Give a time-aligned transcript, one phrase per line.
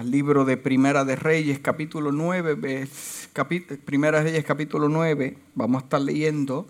[0.00, 2.56] al libro de Primera de Reyes, capítulo 9,
[3.84, 6.66] Primera de Reyes, capítulo 9, vamos a estar leyendo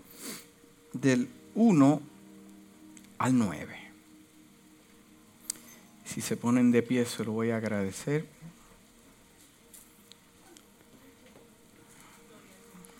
[0.91, 2.01] del 1
[3.19, 3.75] al 9.
[6.03, 8.25] Si se ponen de pie, se lo voy a agradecer.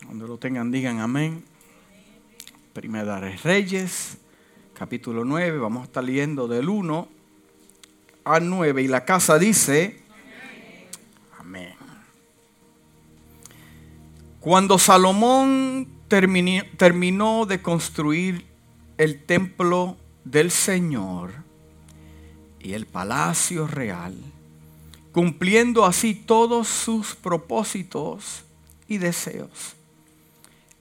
[0.05, 1.43] Cuando lo tengan, digan amén.
[2.71, 4.17] Primera de Reyes,
[4.75, 7.09] capítulo 9, vamos a estar leyendo del 1
[8.23, 8.81] al 9.
[8.81, 9.99] Y la casa dice,
[14.41, 18.47] Cuando Salomón terminó de construir
[18.97, 21.31] el templo del Señor
[22.59, 24.17] y el palacio real,
[25.11, 28.43] cumpliendo así todos sus propósitos
[28.87, 29.75] y deseos,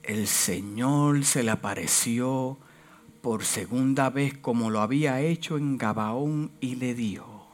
[0.01, 2.57] el Señor se le apareció
[3.21, 7.47] por segunda vez como lo había hecho en Gabaón y le dijo,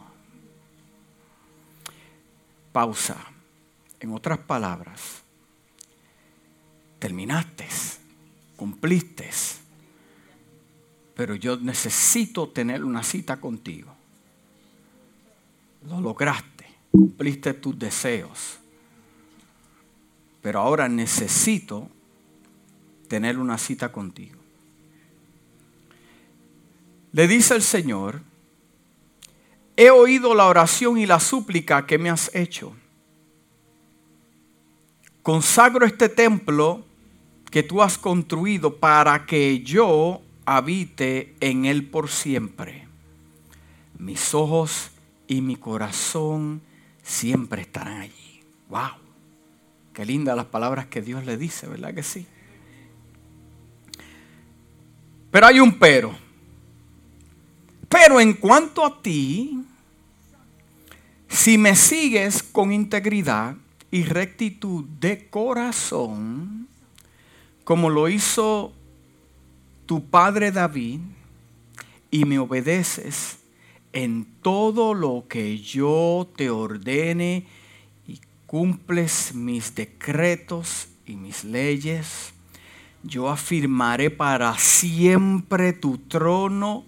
[2.72, 3.18] pausa,
[4.00, 5.27] en otras palabras,
[7.00, 7.68] terminaste,
[8.56, 9.30] cumpliste,
[11.16, 13.94] pero yo necesito tener una cita contigo.
[15.88, 18.58] Lo lograste, cumpliste tus deseos,
[20.42, 21.90] pero ahora necesito
[23.08, 24.38] tener una cita contigo.
[27.14, 28.22] Le dice el Señor,
[29.76, 32.76] he oído la oración y la súplica que me has hecho.
[35.24, 36.87] Consagro este templo
[37.52, 42.88] que tú has construido para que yo habite en él por siempre.
[43.98, 44.92] Mis ojos
[45.28, 46.62] y mi corazón
[47.04, 48.42] siempre estarán allí.
[48.70, 48.92] ¡Wow!
[49.94, 52.28] Qué lindas las palabras que Dios le dice, ¿verdad que sí?
[55.32, 56.16] Pero hay un pero.
[57.90, 59.64] Pero en cuanto a ti,
[61.28, 63.56] si me sigues con integridad
[63.90, 66.68] y rectitud de corazón,
[67.68, 68.72] como lo hizo
[69.88, 71.02] tu padre David,
[72.10, 73.40] y me obedeces
[73.92, 77.46] en todo lo que yo te ordene
[78.08, 82.32] y cumples mis decretos y mis leyes,
[83.04, 86.86] yo afirmaré para siempre tu trono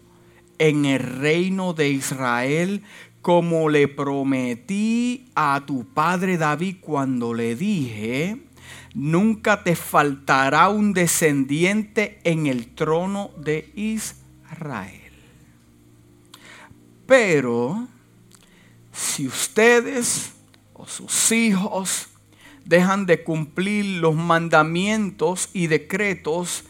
[0.60, 2.84] en el reino de Israel,
[3.22, 8.38] como le prometí a tu padre David cuando le dije,
[8.94, 15.12] nunca te faltará un descendiente en el trono de Israel.
[17.06, 17.88] Pero
[18.92, 20.34] si ustedes
[20.74, 22.08] o sus hijos
[22.66, 26.64] dejan de cumplir los mandamientos y decretos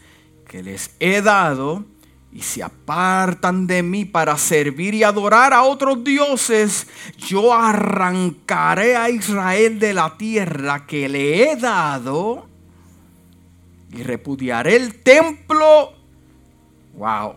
[0.48, 1.84] que les he dado
[2.32, 6.86] y se apartan de mí para servir y adorar a otros dioses,
[7.18, 12.46] yo arrancaré a Israel de la tierra que le he dado
[13.92, 15.92] y repudiaré el templo,
[16.94, 17.34] wow,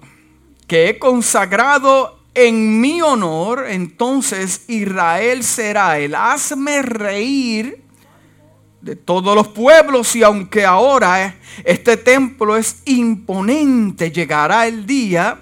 [0.68, 7.83] que he consagrado en mi honor, entonces Israel será el hazme reír
[8.84, 15.40] de todos los pueblos y aunque ahora este templo es imponente, llegará el día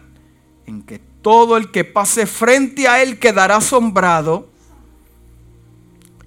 [0.68, 4.48] en que todo el que pase frente a él quedará asombrado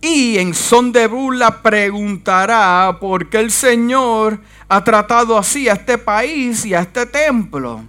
[0.00, 5.96] y en son de burla preguntará por qué el Señor ha tratado así a este
[5.96, 7.84] país y a este templo.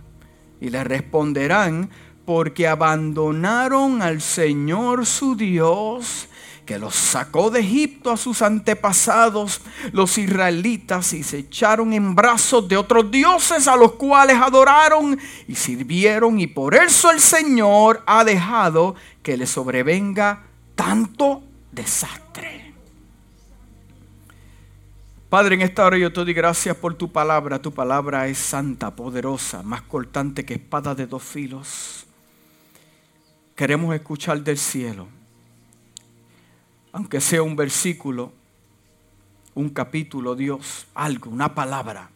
[0.61, 1.89] Y le responderán,
[2.25, 6.29] porque abandonaron al Señor su Dios
[6.65, 9.61] que los sacó de Egipto a sus antepasados,
[9.91, 15.17] los israelitas, y se echaron en brazos de otros dioses a los cuales adoraron
[15.47, 20.43] y sirvieron, y por eso el Señor ha dejado que le sobrevenga
[20.75, 22.73] tanto desastre.
[25.29, 27.61] Padre, en esta hora yo te doy gracias por tu palabra.
[27.61, 32.05] Tu palabra es santa, poderosa, más cortante que espada de dos filos.
[33.55, 35.07] Queremos escuchar del cielo
[36.95, 38.31] aunque sea un versículo,
[39.53, 42.09] un capítulo, Dios, algo, una palabra,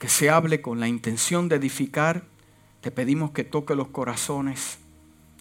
[0.00, 2.24] que se hable con la intención de edificar,
[2.80, 4.78] te pedimos que toque los corazones,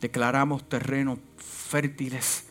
[0.01, 2.45] declaramos terrenos fértiles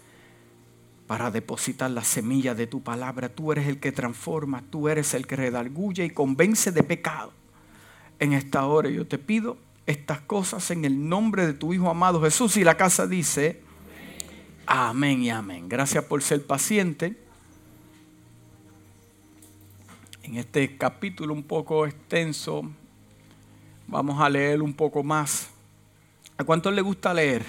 [1.07, 3.29] para depositar la semilla de tu palabra.
[3.29, 7.33] Tú eres el que transforma, tú eres el que redarguye y convence de pecado.
[8.19, 9.57] En esta hora yo te pido
[9.87, 12.57] estas cosas en el nombre de tu Hijo amado Jesús.
[12.57, 13.68] Y la casa dice,
[14.71, 15.67] Amén y amén.
[15.67, 17.17] Gracias por ser paciente.
[20.23, 22.71] En este capítulo un poco extenso,
[23.87, 25.49] vamos a leer un poco más.
[26.37, 27.47] ¿A cuántos le gusta leer?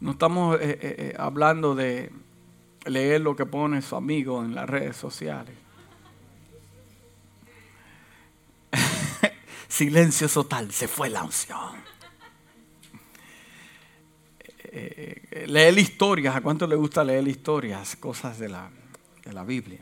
[0.00, 2.10] No estamos eh, eh, eh, hablando de
[2.84, 5.54] leer lo que pone su amigo en las redes sociales.
[9.68, 11.89] Silencio total, se fue la unción.
[15.46, 17.96] Leer historias, ¿a cuánto le gusta leer historias?
[17.96, 18.70] Cosas de la,
[19.24, 19.80] de la Biblia.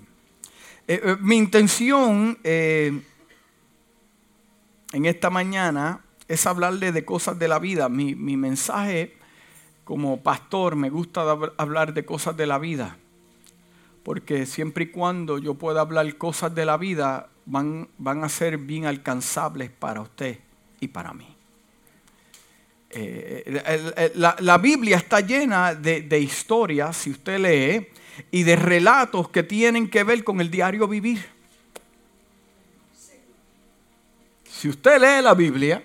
[1.21, 3.05] mi intención en
[4.93, 7.89] esta mañana es hablarle de cosas de la vida.
[7.89, 9.19] Mi, mi mensaje
[9.85, 11.23] como pastor me gusta
[11.57, 12.99] hablar de cosas de la vida,
[14.03, 18.59] porque siempre y cuando yo pueda hablar cosas de la vida, van, van a ser
[18.59, 20.41] bien alcanzables para usted
[20.81, 21.38] y para mí.
[22.91, 27.89] Eh, la, Biblia está llena de, de historias, si usted lee,
[28.31, 31.25] y de relatos que tienen que ver con el diario vivir.
[34.51, 35.85] Si usted lee la Biblia,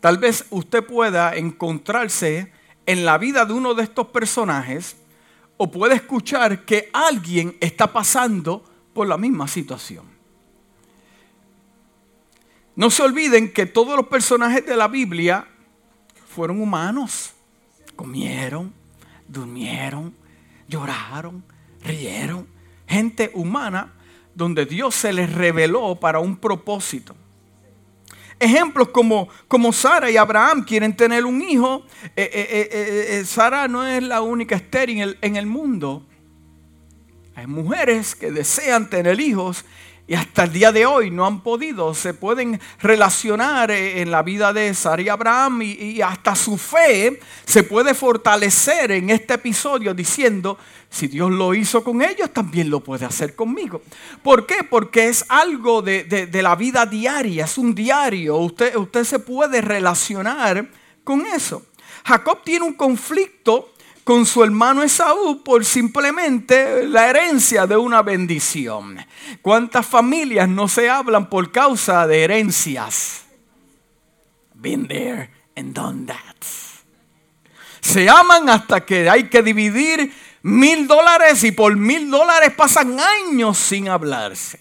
[0.00, 2.52] tal vez usted pueda encontrarse
[2.86, 4.96] en la vida de uno de estos personajes
[5.58, 8.64] o puede escuchar que alguien está pasando
[8.94, 10.06] por la misma situación.
[12.76, 15.46] No se olviden que todos los personajes de la Biblia
[16.28, 17.32] fueron humanos.
[17.96, 18.72] Comieron,
[19.26, 20.14] durmieron,
[20.68, 21.44] lloraron,
[21.82, 22.46] rieron.
[22.86, 23.92] Gente humana
[24.34, 27.14] donde Dios se les reveló para un propósito.
[28.40, 31.84] Ejemplos como, como Sara y Abraham quieren tener un hijo.
[32.14, 36.06] Eh, eh, eh, Sara no es la única estéril en el mundo.
[37.34, 39.64] Hay mujeres que desean tener hijos
[40.08, 41.92] y hasta el día de hoy no han podido.
[41.92, 47.62] Se pueden relacionar en la vida de Sara y Abraham y, hasta su fe se
[47.62, 50.58] puede fortalecer en este episodio diciendo,
[50.88, 53.82] si Dios lo hizo con ellos, también lo puede hacer conmigo.
[54.22, 54.64] ¿Por qué?
[54.64, 58.38] Porque es algo de, la vida diaria, es un diario.
[58.38, 60.70] Usted, usted se puede relacionar
[61.04, 61.66] con eso.
[62.06, 63.74] Jacob tiene un conflicto
[64.08, 68.96] con su hermano Esaú por simplemente la herencia de una bendición.
[69.42, 73.26] ¿Cuántas familias no se hablan por causa de herencias?
[74.54, 76.36] Been there and done that.
[77.82, 83.58] Se aman hasta que hay que dividir mil dólares y por mil dólares pasan años
[83.58, 84.58] sin hablarse.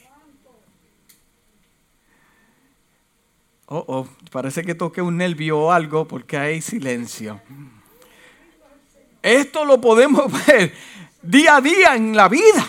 [3.67, 7.39] Oh, oh, parece que toqué un nervio o algo porque hay silencio.
[9.27, 10.73] Esto lo podemos ver
[11.21, 12.65] día a día en la vida.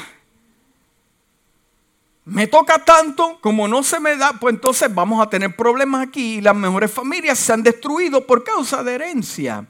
[2.25, 6.35] Me toca tanto, como no se me da, pues entonces vamos a tener problemas aquí
[6.35, 9.67] y las mejores familias se han destruido por causa de herencia.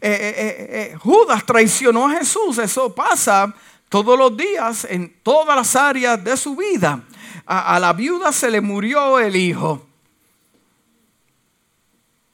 [0.00, 3.54] Eh, eh, eh, Judas traicionó a Jesús, eso pasa
[3.90, 7.04] todos los días en todas las áreas de su vida.
[7.44, 9.86] A, a la viuda se le murió el hijo.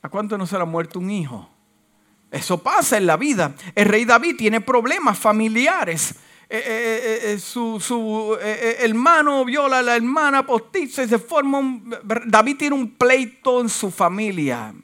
[0.02, 1.57] ¿A cuánto no se le ha muerto un hijo?
[2.30, 3.54] Eso pasa en la vida.
[3.74, 6.14] El rey David tiene problemas familiares.
[6.50, 11.94] Eh, eh, eh, su, hermano viola a la hermana postiza y se forma un...
[12.26, 14.74] David tiene un pleito en su familia.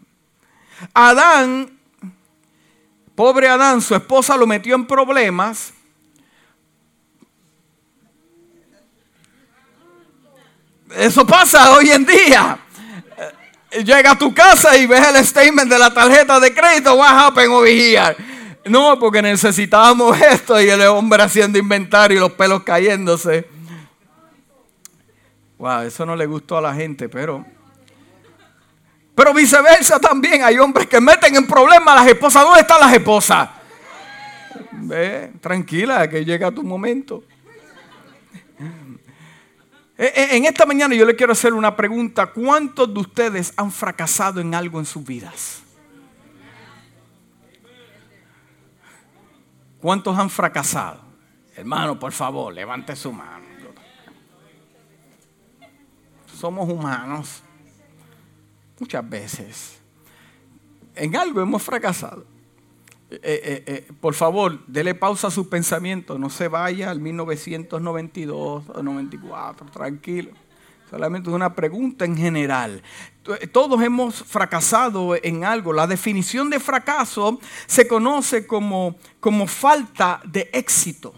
[0.93, 1.79] Adán,
[3.15, 5.73] pobre Adán, su esposa lo metió en problemas.
[10.97, 12.64] Eso pasa hoy en día
[13.83, 17.53] llega a tu casa y ves el statement de la tarjeta de crédito, what happened
[17.53, 18.17] over here?
[18.67, 23.49] No, porque necesitábamos esto y el hombre haciendo inventario y los pelos cayéndose.
[25.59, 27.45] Wow, eso no le gustó a la gente, pero.
[29.15, 30.43] Pero viceversa también.
[30.43, 32.43] Hay hombres que meten en problemas a las esposas.
[32.43, 33.49] ¿Dónde están las esposas?
[34.73, 37.23] Ve, tranquila, que llega tu momento.
[39.97, 42.27] Eh, eh, en esta mañana yo le quiero hacer una pregunta.
[42.27, 45.63] ¿Cuántos de ustedes han fracasado en algo en sus vidas?
[49.81, 51.01] ¿Cuántos han fracasado?
[51.55, 53.45] Hermano, por favor, levante su mano.
[56.39, 57.43] Somos humanos.
[58.81, 59.79] Muchas veces.
[60.97, 62.34] En algo hemos fracasado.
[63.11, 68.65] Eh, eh, eh, por favor, dele pausa a su pensamiento, no se vaya al 1992
[68.69, 70.31] o 94, tranquilo.
[70.91, 72.83] Solamente es una pregunta en general.
[73.53, 75.73] Todos hemos fracasado en algo.
[75.73, 81.15] La definición de fracaso se conoce como, como falta de éxito.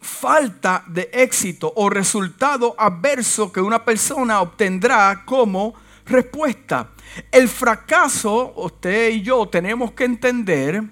[0.00, 5.74] Falta de éxito o resultado adverso que una persona obtendrá como
[6.06, 6.90] respuesta.
[7.30, 10.82] El fracaso, usted y yo tenemos que entender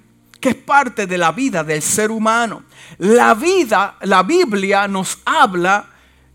[0.40, 2.64] que es parte de la vida del ser humano.
[2.98, 5.86] La vida, la Biblia nos habla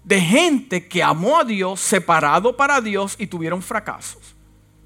[0.03, 4.35] de gente que amó a Dios, separado para Dios y tuvieron fracasos.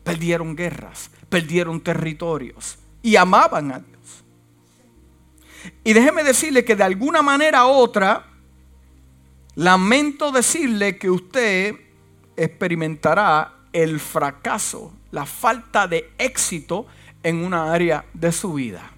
[0.04, 4.24] Perdieron guerras, perdieron territorios y amaban a Dios.
[5.84, 8.26] Y déjeme decirle que de alguna manera u otra,
[9.54, 11.76] lamento decirle que usted
[12.36, 16.86] experimentará el fracaso, la falta de éxito
[17.24, 18.92] en una área de su vida.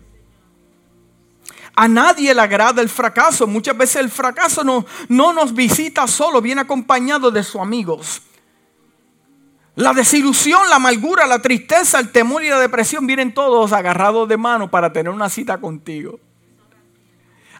[1.75, 3.47] A nadie le agrada el fracaso.
[3.47, 8.21] Muchas veces el fracaso no, no nos visita solo, viene acompañado de sus amigos.
[9.75, 14.37] La desilusión, la amargura, la tristeza, el temor y la depresión vienen todos agarrados de
[14.37, 16.19] mano para tener una cita contigo.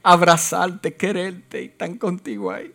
[0.03, 2.71] Abrazarte, quererte y están contigo ahí.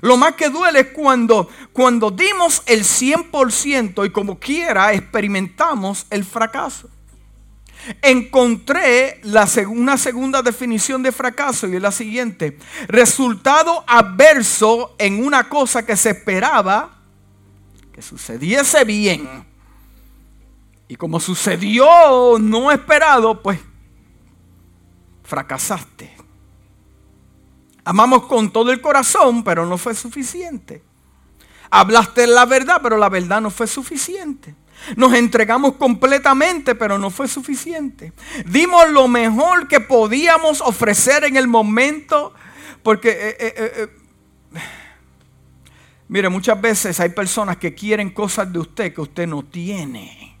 [0.00, 6.24] Lo más que duele es cuando, cuando dimos el 100% y como quiera experimentamos el
[6.24, 6.88] fracaso.
[8.00, 12.56] Encontré la, una segunda definición de fracaso y es la siguiente.
[12.86, 16.98] Resultado adverso en una cosa que se esperaba
[17.92, 19.28] que sucediese bien.
[20.88, 23.60] Y como sucedió no esperado, pues
[25.24, 26.21] fracasaste.
[27.84, 30.82] Amamos con todo el corazón, pero no fue suficiente.
[31.70, 34.54] Hablaste la verdad, pero la verdad no fue suficiente.
[34.96, 38.12] Nos entregamos completamente, pero no fue suficiente.
[38.46, 42.34] Dimos lo mejor que podíamos ofrecer en el momento,
[42.82, 43.88] porque, eh, eh, eh,
[46.08, 50.36] mire, muchas veces hay personas que quieren cosas de usted que usted no tiene.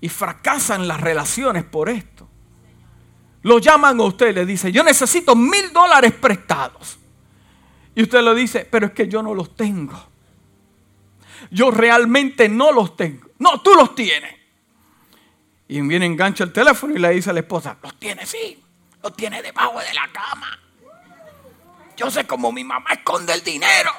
[0.00, 2.28] Y fracasan las relaciones por esto.
[3.44, 6.98] Lo llaman a usted y le dicen, yo necesito mil dólares prestados.
[7.94, 10.02] Y usted le dice, pero es que yo no los tengo.
[11.50, 13.28] Yo realmente no los tengo.
[13.38, 14.34] No, tú los tienes.
[15.68, 18.58] Y viene, engancha el teléfono y le dice a la esposa, los tiene, sí.
[19.02, 20.58] Los tiene debajo de la cama.
[21.98, 23.90] Yo sé cómo mi mamá esconde el dinero.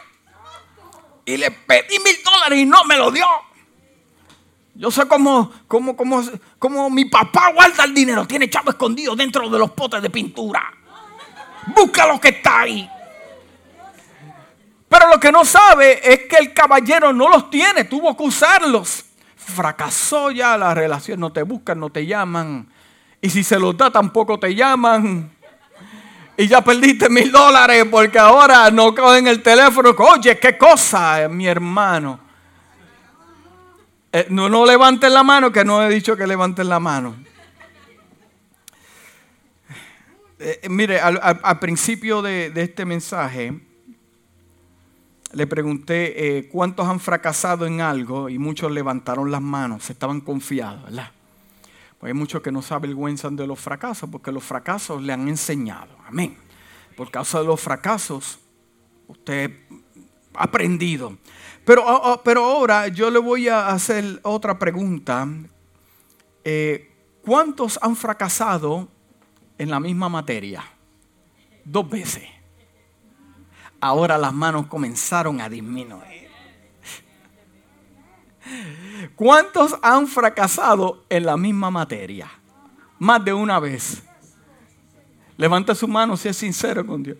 [1.24, 3.28] Y le pedí mil dólares y no me lo dio.
[4.76, 6.22] Yo sé cómo, cómo, cómo,
[6.60, 8.28] cómo mi papá guarda el dinero.
[8.28, 10.62] Tiene chavo escondido dentro de los potes de pintura.
[11.74, 12.90] Busca lo que está ahí.
[14.88, 19.06] Pero lo que no sabe es que el caballero no los tiene, tuvo que usarlos.
[19.36, 22.68] Fracasó ya la relación, no te buscan, no te llaman.
[23.22, 25.32] Y si se los da, tampoco te llaman.
[26.38, 29.96] Y ya perdiste mil dólares porque ahora no cogen el teléfono.
[29.98, 32.25] Oye, qué cosa, mi hermano.
[34.18, 37.18] Eh, no, no levanten la mano, que no he dicho que levanten la mano.
[40.40, 43.60] Eh, eh, mire, al, principio de, este mensaje,
[45.34, 51.12] le pregunté cuántos han fracasado en algo y muchos levantaron las manos, estaban confiados, ¿verdad?
[52.00, 55.28] Pues hay muchos que no se avergüenzan de los fracasos porque los fracasos le han
[55.28, 55.94] enseñado.
[56.08, 56.38] Amén.
[56.96, 58.40] Por causa de los fracasos,
[59.10, 59.52] usted
[60.36, 61.18] ha aprendido.
[61.66, 65.28] Pero, ah, ah, pero ahora yo le voy a hacer otra pregunta.
[66.44, 66.92] Eh,
[67.24, 68.88] ¿Cuántos han fracasado
[69.58, 70.64] en la misma materia?
[71.64, 72.24] Dos veces.
[73.82, 76.30] Ahora las manos comenzaron a disminuir.
[79.16, 82.30] ¿Cuántos han fracasado en la misma materia?
[83.00, 84.04] Más de una vez.
[85.36, 87.18] Levanta su mano si es sincero con Dios.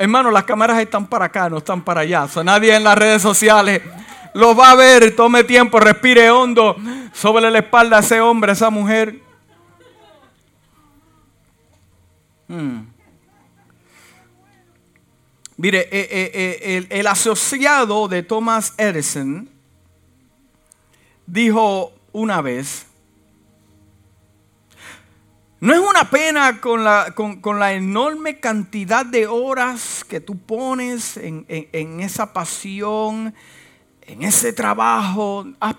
[0.00, 2.28] Hermano, las cámaras están para acá, no están para allá.
[2.44, 3.82] nadie en las redes sociales
[4.32, 5.16] lo va a ver.
[5.16, 6.76] Tome tiempo, respire hondo
[7.12, 9.20] sobre la espalda a ese hombre, a esa mujer.
[12.46, 12.82] Hmm.
[15.56, 19.50] Mire, eh, eh, eh, el, el, asociado de Thomas Edison
[21.26, 22.87] dijo una vez
[25.60, 31.16] no es una pena con la, con, la, enorme cantidad de horas que tú pones
[31.16, 33.34] en, en, esa pasión,
[34.02, 35.46] en ese trabajo.
[35.58, 35.74] Has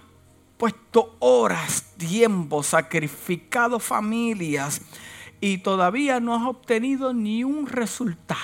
[0.57, 4.81] puesto horas, tiempo, sacrificado familias
[5.39, 8.41] y todavía no has obtenido ni un resultado.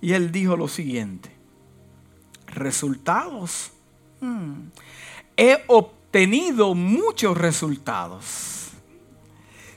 [0.00, 1.30] Y él dijo lo siguiente,
[2.46, 3.70] resultados.
[4.22, 4.70] Hmm.
[5.36, 8.61] He obtenido muchos resultados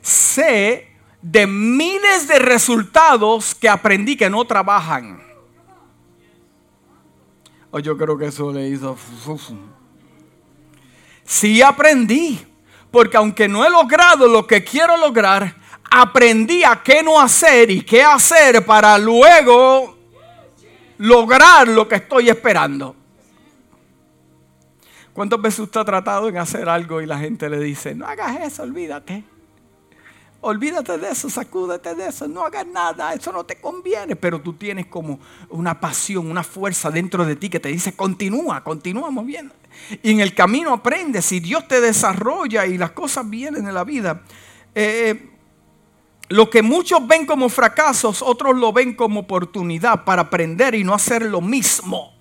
[0.05, 0.87] sé
[1.21, 5.19] de miles de resultados que aprendí que no trabajan.
[7.71, 8.95] Oh, yo creo que eso le hizo.
[11.23, 12.39] Sí aprendí,
[12.91, 15.55] porque aunque no he logrado lo que quiero lograr,
[15.89, 19.97] aprendí a qué no hacer y qué hacer para luego
[20.99, 22.95] lograr lo que estoy esperando.
[25.13, 28.39] ¿Cuántas veces usted ha tratado en hacer algo y la gente le dice, no hagas
[28.41, 29.23] eso, olvídate?
[30.45, 34.15] Olvídate de eso, sacúdete de eso, no hagas nada, eso no te conviene.
[34.15, 38.63] Pero tú tienes como una pasión, una fuerza dentro de ti que te dice, continúa,
[38.63, 39.53] continúa moviendo.
[40.03, 43.83] Y en el camino aprendes y Dios te desarrolla y las cosas vienen en la
[43.83, 44.21] vida.
[44.75, 45.31] Eh,
[46.29, 50.93] lo que muchos ven como fracasos, otros lo ven como oportunidad para aprender y no
[50.93, 52.13] hacer lo mismo.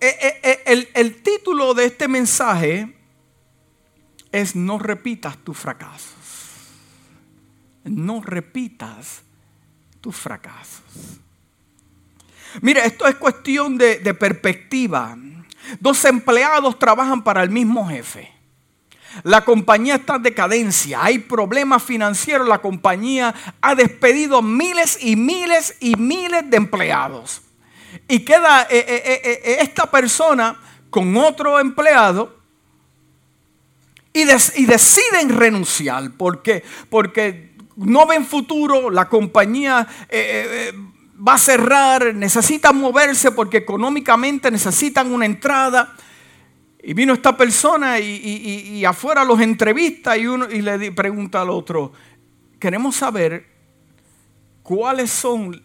[0.00, 2.94] Eh, eh, el, el título de este mensaje
[4.30, 6.23] es no repitas tus fracasos.
[7.84, 9.22] No repitas
[10.00, 10.82] tus fracasos.
[12.60, 15.16] Mira, esto es cuestión de, perspectiva.
[15.80, 18.32] Dos empleados trabajan para el mismo jefe.
[19.22, 25.76] La compañía está en decadencia, hay problemas financieros, la compañía ha despedido miles y miles
[25.78, 27.42] y miles de empleados.
[28.08, 30.60] Y queda eh, eh, eh, esta persona
[30.90, 32.36] con otro empleado
[34.12, 39.86] y, deciden renunciar porque, porque no ven futuro, la compañía
[41.16, 45.94] va a cerrar, necesitan moverse porque económicamente necesitan una entrada.
[46.82, 51.92] Y vino esta persona y, afuera los entrevista y, uno, y le pregunta al otro,
[52.58, 53.46] queremos saber
[54.62, 55.62] cuáles son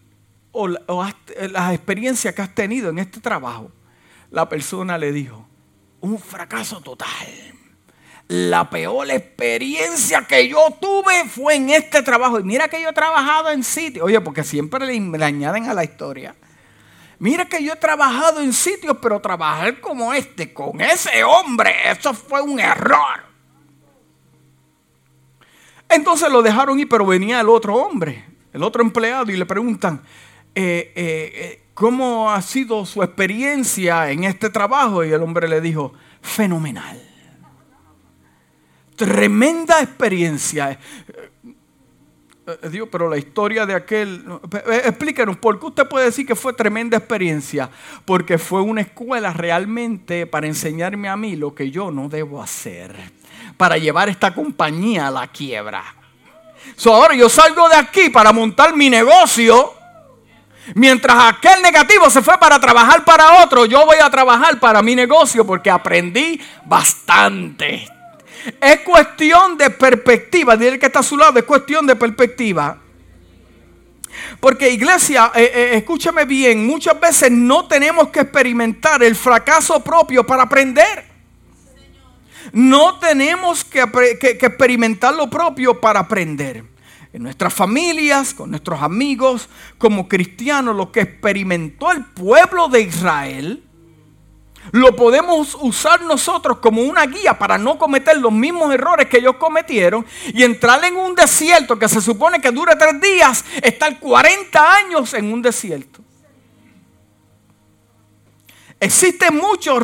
[0.52, 3.70] las experiencias que has tenido en este trabajo.
[4.30, 5.46] La persona le dijo,
[6.00, 7.08] un fracaso total.
[8.30, 12.38] La peor experiencia que yo tuve fue en este trabajo.
[12.38, 14.06] Y mira que yo he trabajado en sitios.
[14.06, 16.36] Oye, porque siempre le añaden a la historia.
[17.18, 22.14] Mira que yo he trabajado en sitios, pero trabajar como este, con ese hombre, eso
[22.14, 23.24] fue un error.
[25.88, 30.02] Entonces lo dejaron ir, pero venía el otro hombre, el otro empleado, y le preguntan,
[30.54, 35.04] eh, eh, eh, ¿cómo ha sido su experiencia en este trabajo?
[35.04, 37.09] Y el hombre le dijo, fenomenal.
[39.00, 40.78] Tremenda experiencia.
[42.46, 46.34] Eh, Dios, pero la historia de aquel, eh, explíquenos, ¿por qué usted puede decir que
[46.34, 47.70] fue tremenda experiencia?
[48.04, 52.94] Porque fue una escuela realmente para enseñarme a mí lo que yo no debo hacer,
[53.56, 55.82] para llevar esta compañía a la quiebra.
[56.76, 59.72] So, ahora yo salgo de aquí para montar mi negocio,
[60.74, 64.94] mientras aquel negativo se fue para trabajar para otro, yo voy a trabajar para mi
[64.94, 67.99] negocio porque aprendí bastante.
[68.60, 70.56] Es cuestión de perspectiva.
[70.56, 72.78] Dile que está a su lado, es cuestión de perspectiva.
[74.40, 80.26] Porque iglesia, eh, eh, escúchame bien, muchas veces no tenemos que experimentar el fracaso propio
[80.26, 81.04] para aprender.
[82.52, 83.86] No tenemos que,
[84.18, 86.64] que experimentar lo propio para aprender.
[87.12, 89.48] En nuestras familias, con nuestros amigos,
[89.78, 93.69] como cristianos, lo que experimentó el pueblo de Israel
[94.72, 99.36] lo podemos usar nosotros como una guía para no cometer los mismos errores que ellos
[99.36, 104.74] cometieron y entrar en un desierto que se supone que dura tres días, estar 40
[104.76, 106.00] años en un desierto.
[108.78, 109.82] Existen muchos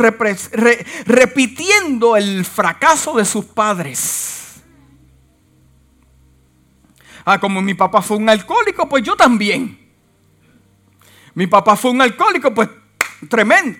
[1.05, 4.55] repitiendo el fracaso de sus padres.
[7.25, 9.79] Ah, como mi papá fue un alcohólico, pues yo también.
[11.35, 12.71] Mi papá fue un alcohólico, pues
[13.29, 13.79] tremendo.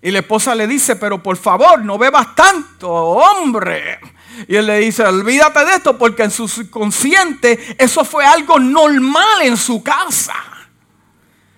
[0.00, 3.98] Y la esposa le dice, pero por favor, no bebas tanto, hombre.
[4.46, 9.42] Y él le dice, olvídate de esto porque en su subconsciente eso fue algo normal
[9.42, 10.34] en su casa.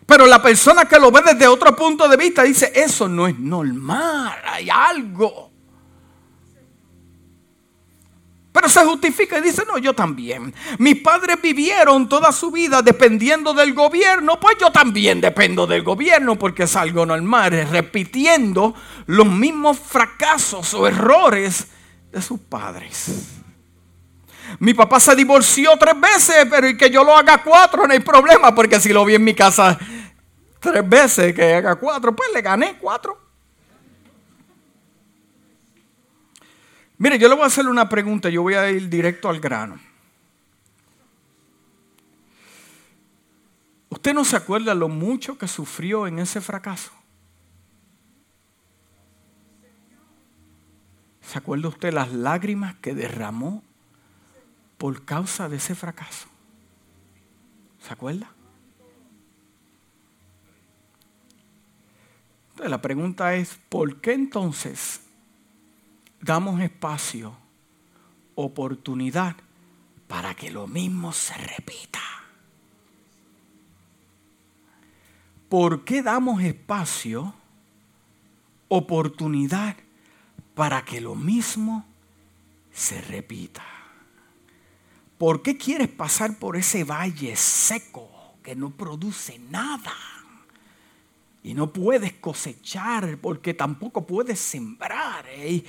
[0.06, 3.38] Pero la persona que lo ve desde otro punto de vista dice, eso no es
[3.38, 5.49] normal, hay algo.
[8.52, 10.52] Pero se justifica y dice, no, yo también.
[10.78, 16.36] Mis padres vivieron toda su vida dependiendo del gobierno, pues yo también dependo del gobierno
[16.36, 18.74] porque es algo normal, repitiendo
[19.06, 21.68] los mismos fracasos o errores
[22.10, 23.40] de sus padres.
[24.58, 28.00] Mi papá se divorció tres veces, pero y que yo lo haga cuatro no hay
[28.00, 29.78] problema, porque si lo vi en mi casa
[30.58, 33.29] tres veces, que haga cuatro, pues le gané cuatro.
[37.00, 39.80] Mire, yo le voy a hacer una pregunta, yo voy a ir directo al grano.
[43.88, 46.92] ¿Usted no se acuerda lo mucho que sufrió en ese fracaso?
[51.22, 53.62] ¿Se acuerda usted las lágrimas que derramó
[54.76, 56.28] por causa de ese fracaso?
[57.80, 58.30] ¿Se acuerda?
[62.50, 65.00] Entonces la pregunta es, ¿por qué entonces
[66.20, 67.36] damos espacio,
[68.34, 69.36] oportunidad
[70.08, 72.00] para que lo mismo se repita.
[75.48, 77.34] ¿Por qué damos espacio,
[78.68, 79.76] oportunidad
[80.54, 81.84] para que lo mismo
[82.72, 83.64] se repita?
[85.20, 88.08] ¿por qué quieres pasar por ese valle seco
[88.42, 89.92] que no produce nada?
[91.42, 95.24] Y no puedes cosechar porque tampoco puedes sembrar.
[95.28, 95.62] ¿eh?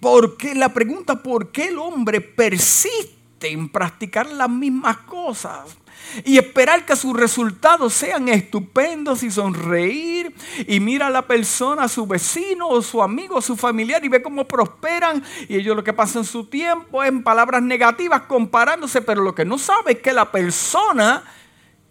[0.00, 5.76] Porque la pregunta, ¿por qué el hombre persiste en practicar las mismas cosas?
[6.24, 10.34] y esperar que sus resultados sean estupendos y sonreír
[10.66, 14.08] y mira a la persona, a su vecino o su amigo, o su familiar y
[14.08, 19.22] ve cómo prosperan y ellos lo que pasan su tiempo en palabras negativas comparándose, pero
[19.22, 21.24] lo que no sabe es que la persona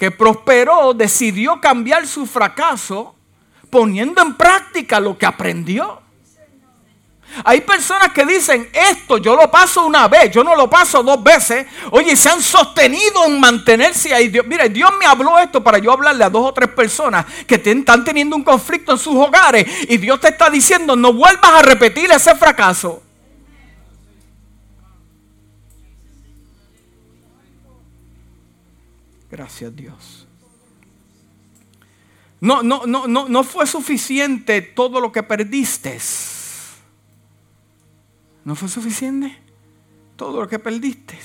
[0.04, 3.16] que prosperó decidió cambiar su fracaso
[3.70, 6.02] poniendo en práctica lo que aprendió.
[7.46, 11.24] Hay personas que dicen, esto yo lo paso una vez, yo no lo paso dos
[11.24, 11.68] veces.
[11.92, 14.28] Oye, se han sostenido en mantenerse ahí.
[14.28, 17.56] Dios, mire, Dios me habló esto para yo hablarle a dos o tres personas que
[17.56, 19.66] están teniendo un conflicto en sus hogares.
[19.88, 23.02] Y Dios te está diciendo, no vuelvas a repetir ese fracaso.
[29.34, 30.28] Gracias Dios.
[32.40, 35.98] No, no, no, no, no fue suficiente todo lo que perdiste.
[38.46, 39.36] ¿No fue suficiente
[40.18, 41.18] todo lo que perdiste?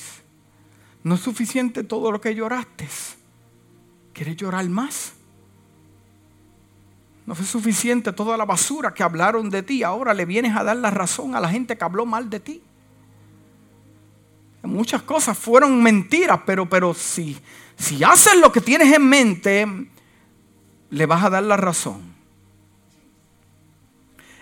[1.03, 2.87] ¿No es suficiente todo lo que lloraste?
[4.11, 5.13] ¿Quieres llorar más?
[7.27, 9.83] No fue suficiente toda la basura que hablaron de ti.
[9.83, 12.63] Ahora le vienes a dar la razón a la gente que habló mal de ti.
[14.63, 17.37] Muchas cosas fueron mentiras, pero, pero si,
[17.79, 19.65] si haces lo que tienes en mente,
[20.89, 22.13] le vas a dar la razón.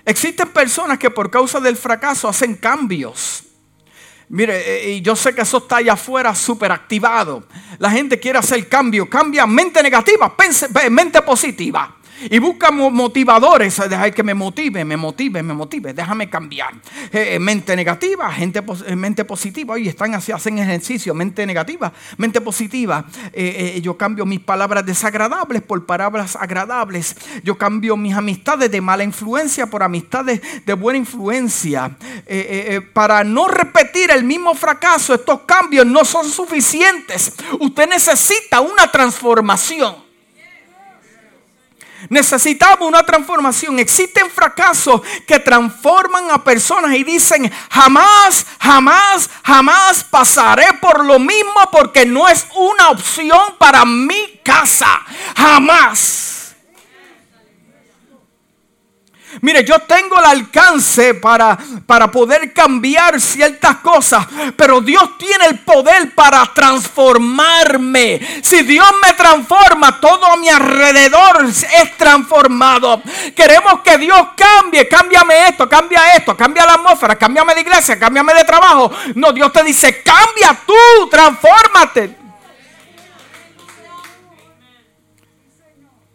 [0.04, 3.44] Existen personas que por causa del fracaso hacen cambios.
[4.30, 7.46] Mire, eh, y yo sé que eso está allá afuera súper activado.
[7.78, 9.10] La gente quiere hacer cambio.
[9.10, 10.36] Cambia mente negativa,
[10.90, 11.97] mente positiva.
[12.30, 16.74] Y busca motivadores, dejar que me motive, me motive, me motive, déjame cambiar.
[17.12, 19.76] Eh, eh, mente negativa, gente, eh, mente positiva.
[19.76, 23.06] Oye, están hacen ejercicio, mente negativa, mente positiva.
[23.82, 27.16] yo cambio mis palabras desagradables por palabras agradables.
[27.44, 31.96] Yo cambio mis amistades de mala influencia por amistades de buena influencia.
[32.94, 37.34] para no repetir el mismo fracaso, estos cambios no son suficientes.
[37.60, 40.07] Usted necesita una transformación.
[42.10, 43.80] Necesitamos una transformación.
[43.80, 51.54] Existen fracasos que transforman a personas y dicen, jamás, jamás, jamás pasaré por lo mismo
[51.72, 55.02] porque no es una opción para mi casa.
[55.36, 56.27] Jamás.
[59.42, 65.60] Mire, yo tengo el alcance para, para poder cambiar ciertas cosas, pero Dios tiene el
[65.60, 68.42] poder para transformarme.
[68.42, 73.02] Si Dios me transforma, todo a mi alrededor es transformado.
[73.36, 78.34] Queremos que Dios cambie, cámbiame esto, cambia esto, cambia la atmósfera, cámbiame de iglesia, cámbiame
[78.34, 78.92] de trabajo.
[79.16, 82.16] No, Dios te dice, cambia tú, transfórmate.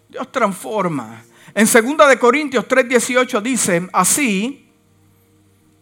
[0.08, 1.24] Dios transforma.
[1.54, 4.68] En 2 de Corintios 3:18 dice, así,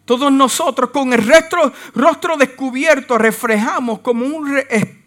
[0.05, 1.25] todos nosotros con el
[1.93, 5.01] rostro, descubierto reflejamos como un espejo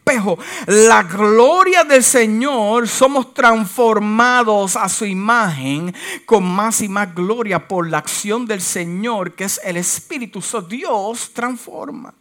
[0.66, 5.94] la gloria del Señor, somos transformados a su imagen
[6.26, 10.40] con más y más gloria por la acción del Señor, que es el Espíritu.
[10.68, 12.14] Dios transforma.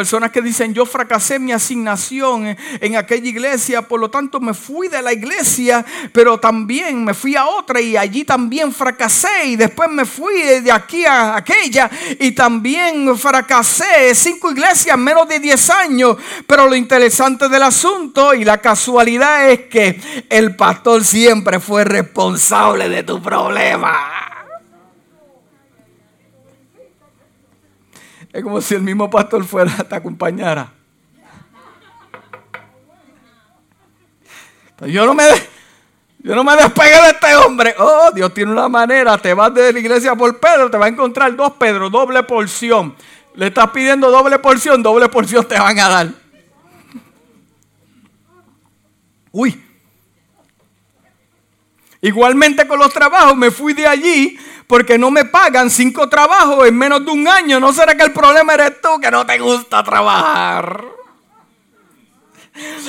[0.00, 4.88] Personas que dicen, yo fracasé mi asignación en aquella iglesia, por lo tanto me fui
[4.88, 9.90] de la iglesia, pero también me fui a otra y allí también fracasé y después
[9.90, 14.14] me fui de aquí a aquella y también fracasé.
[14.14, 19.50] Cinco iglesias en menos de diez años, pero lo interesante del asunto y la casualidad
[19.50, 24.39] es que el pastor siempre fue responsable de tu problema.
[28.32, 30.72] Es como si el mismo pastor fuera, te acompañara.
[34.86, 35.24] Yo no me,
[36.20, 37.74] yo no me despegué de este hombre.
[37.78, 39.18] Oh, Dios tiene una manera.
[39.18, 42.94] Te vas de la iglesia por Pedro, te va a encontrar dos Pedro, doble porción.
[43.34, 46.08] Le estás pidiendo doble porción, doble porción te van a dar.
[49.32, 49.66] Uy.
[52.00, 54.38] Igualmente con los trabajos, me fui de allí
[54.70, 57.58] porque no me pagan cinco trabajos en menos de un año.
[57.58, 60.84] ¿No será que el problema eres tú que no te gusta trabajar?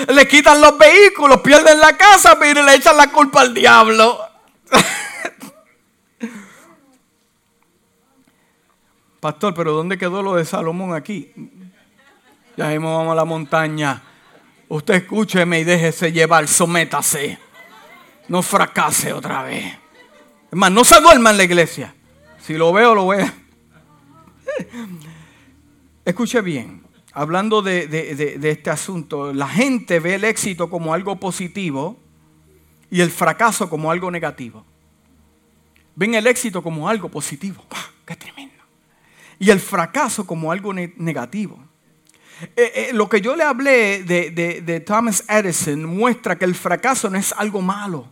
[0.08, 4.20] Le quitan los vehículos, pierden la casa, pero le echan la culpa al diablo.
[9.20, 11.34] Pastor, pero ¿dónde quedó lo de Salomón aquí?
[12.58, 14.04] Ya vamos a la montaña.
[14.68, 17.40] Usted escúcheme y déjese llevar, sométase.
[18.28, 19.81] No fracase otra vez.
[20.52, 21.96] Es más, no se duerma en la iglesia.
[22.40, 23.26] Si lo veo, lo veo.
[26.06, 26.84] Escuche bien,
[27.14, 31.98] hablando de, de, este asunto, la gente ve el éxito como algo positivo
[32.90, 34.66] y el fracaso como algo negativo.
[35.96, 37.64] Ven el éxito como algo positivo.
[38.06, 38.56] ¡Qué tremendo!
[39.40, 41.60] Y el fracaso como algo negativo.
[42.56, 47.18] Eh, eh, lo que yo le hablé de, Thomas Edison muestra que el fracaso no
[47.18, 48.08] es algo malo.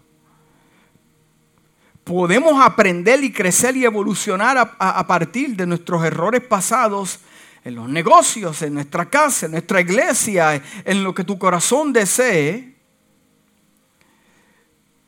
[2.09, 7.19] Podemos aprender y crecer y evolucionar a, partir de nuestros errores pasados
[7.63, 12.73] en los negocios, en nuestra casa, en nuestra iglesia, en lo que tu corazón desee.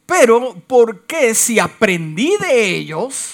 [0.06, 3.34] Pero, ¿por qué si aprendí de ellos?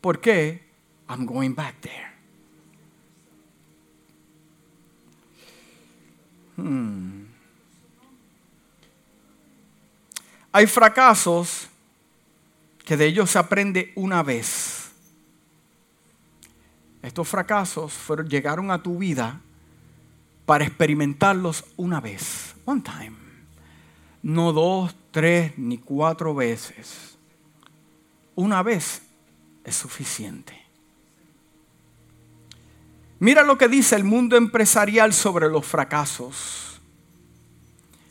[0.00, 0.66] ¿Por qué?
[1.06, 2.10] I'm going back there.
[6.56, 7.26] Hmm.
[10.52, 11.68] Hay fracasos
[12.84, 14.90] que de ellos se aprende una vez.
[17.02, 17.94] Estos fracasos
[18.28, 19.40] llegaron a tu vida
[20.46, 22.54] para experimentarlos una vez.
[22.64, 23.16] One time.
[24.22, 27.18] No dos, tres ni cuatro veces.
[28.34, 29.02] Una vez
[29.64, 30.64] es suficiente.
[33.18, 36.80] Mira lo que dice el mundo empresarial sobre los fracasos.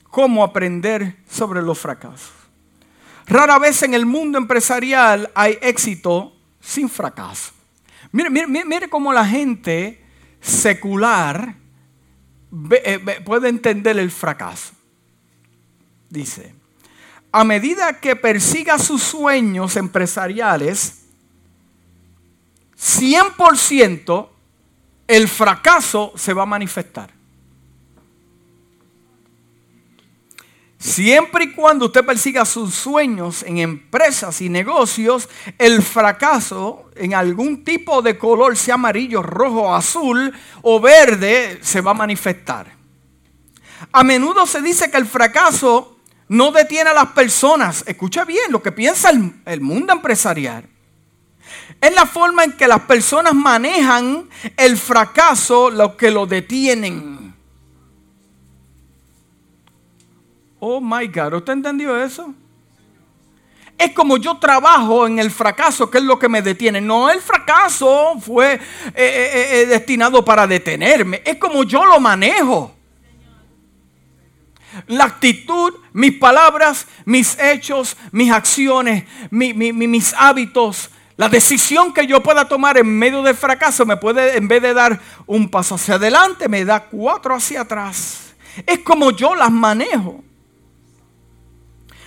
[0.10, 2.43] ¿Cómo aprender sobre los fracasos?
[3.26, 7.52] Rara vez en el mundo empresarial hay éxito sin fracaso.
[8.12, 10.04] Mire, cómo la gente
[10.40, 11.56] secular
[12.72, 14.74] eh, puede entender el fracaso.
[16.10, 16.54] Dice,
[17.32, 21.06] a medida que persiga sus sueños empresariales,
[22.78, 24.30] 100%
[25.08, 27.23] el fracaso se va a manifestar.
[30.84, 37.63] Siempre y cuando usted persiga sus sueños en empresas y negocios, el fracaso en algún
[37.63, 42.76] tipo de color, sea amarillo, rojo, azul o verde, se va a manifestar.
[43.93, 47.86] A menudo se dice que el fracaso no detiene a las personas.
[47.88, 50.67] Escucha bien lo que piensa el, mundo empresarial.
[51.80, 57.23] Es la forma en que las personas manejan el fracaso lo que lo detienen.
[60.65, 62.34] Oh my God, ¿usted entendió eso?
[63.78, 66.80] Es como yo trabajo en el fracaso, que es lo que me detiene.
[66.80, 68.62] No, el fracaso fue eh,
[68.95, 71.21] eh, eh, destinado para detenerme.
[71.26, 72.73] Es como yo lo manejo.
[74.88, 82.47] La actitud, mis palabras, mis hechos, mis acciones, mis hábitos, la decisión que yo pueda
[82.47, 86.47] tomar en medio del fracaso me puede, en vez de dar un paso hacia adelante,
[86.47, 88.34] me da cuatro hacia atrás.
[88.65, 90.23] Es como yo las manejo.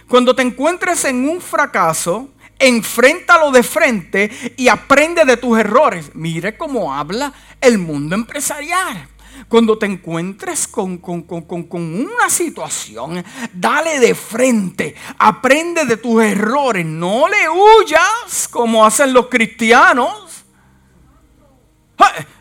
[0.09, 6.11] Cuando te encuentres en un fracaso, enfréntalo de frente y aprende de tus errores.
[6.15, 9.09] Mire cómo habla el mundo empresarial.
[9.49, 17.49] Cuando te encuentres con, una situación, dale de frente, aprende de tus errores, no le
[17.49, 20.45] huyas como hacen los cristianos.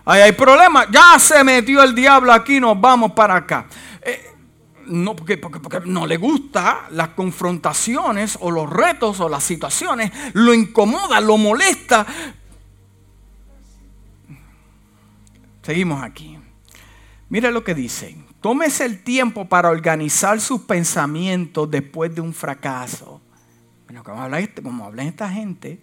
[0.06, 3.68] Ahí hay problema, ya se metió el diablo aquí, nos vamos para acá.
[4.02, 4.35] Eh,
[4.88, 10.54] no, porque, porque, no le gusta las confrontaciones o los retos o las situaciones, lo
[10.54, 12.06] incomoda, lo molesta.
[15.62, 16.38] Seguimos aquí.
[17.30, 18.16] Mira lo que dice.
[18.40, 23.20] Tómese el tiempo para organizar sus pensamientos después de un fracaso.
[23.86, 25.82] Bueno, como habla, este, habla esta gente.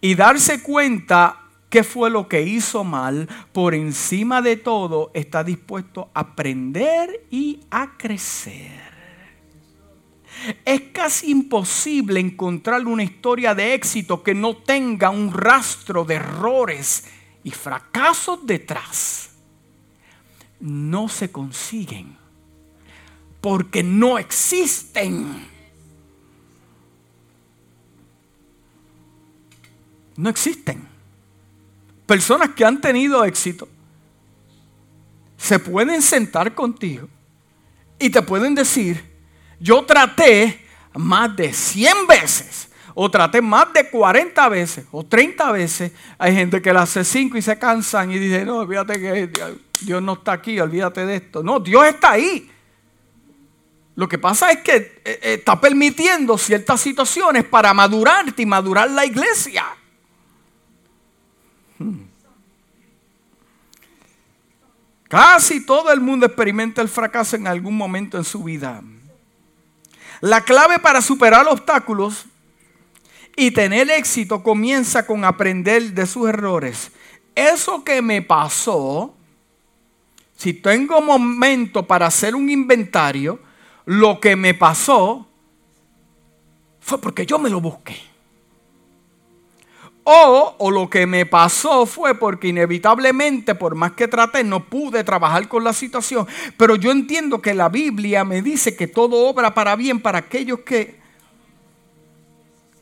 [0.00, 1.41] Y darse cuenta
[1.72, 3.26] qué fue lo que hizo mal.
[3.50, 8.92] Por encima de todo, está dispuesto a aprender y a crecer.
[10.66, 17.06] Es casi imposible encontrar una historia de éxito que no tenga un rastro de errores
[17.42, 19.30] y fracasos detrás
[20.60, 22.18] no se consiguen
[23.40, 25.48] porque no existen.
[30.16, 30.91] No existen.
[32.12, 33.66] Personas que han tenido éxito
[35.38, 37.08] se pueden sentar contigo
[37.98, 39.02] y te pueden decir,
[39.58, 45.92] yo traté más de 100 veces o traté más de 40 veces o 30 veces.
[46.18, 49.30] Hay gente que la hace 5 y se cansan y dicen, no, fíjate que
[49.80, 51.42] Dios no está aquí, olvídate de esto.
[51.42, 52.46] No, Dios está ahí.
[53.94, 58.90] Lo que pasa es que eh, eh, está permitiendo ciertas situaciones para madurarte y madurar
[58.90, 59.64] la iglesia.
[61.82, 62.12] Hmm.
[65.08, 68.82] Casi todo el mundo experimenta el fracaso en algún momento en su vida.
[70.20, 72.24] La clave para superar obstáculos
[73.36, 76.92] y tener éxito comienza con aprender de sus errores.
[77.34, 79.14] Eso que me pasó,
[80.36, 83.38] si tengo momento para hacer un inventario,
[83.84, 85.26] lo que me pasó
[86.80, 88.11] fue porque yo me lo busqué.
[90.04, 95.04] O, o, lo que me pasó fue porque inevitablemente, por más que traté, no pude
[95.04, 96.26] trabajar con la situación.
[96.56, 100.60] Pero yo entiendo que la Biblia me dice que todo obra para bien para aquellos
[100.60, 100.98] que,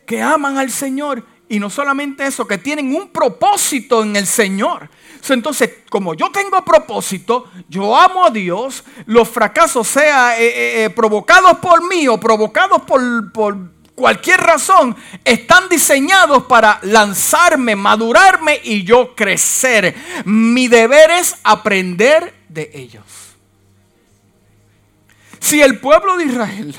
[0.06, 1.22] que aman al Señor.
[1.46, 4.88] Y no solamente eso, que tienen un propósito en el Señor.
[5.28, 10.90] Entonces, como yo tengo propósito, yo amo a Dios, los fracasos sean eh, eh, eh,
[10.90, 13.56] provocados por mí o provocados por, por
[14.00, 19.94] cualquier razón, están diseñados para lanzarme, madurarme y yo crecer.
[20.24, 23.04] Mi deber es aprender de ellos.
[25.38, 26.74] Si el pueblo de Israel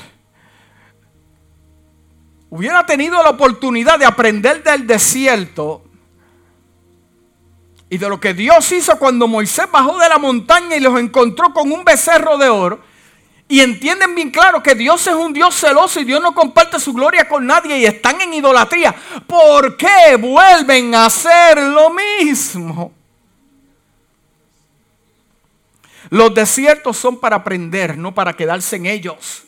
[2.50, 5.84] hubiera tenido la oportunidad de aprender del desierto,
[7.88, 11.52] y de lo que Dios hizo cuando Moisés bajó de la montaña y los encontró
[11.52, 12.80] con un becerro de oro.
[13.52, 16.94] Y entienden bien claro que Dios es un Dios celoso y Dios no comparte su
[16.94, 18.94] gloria con nadie y están en idolatría.
[19.26, 22.94] ¿Por qué vuelven a hacer lo mismo?
[26.08, 29.42] Los desiertos son para aprender, no para quedarse en ellos.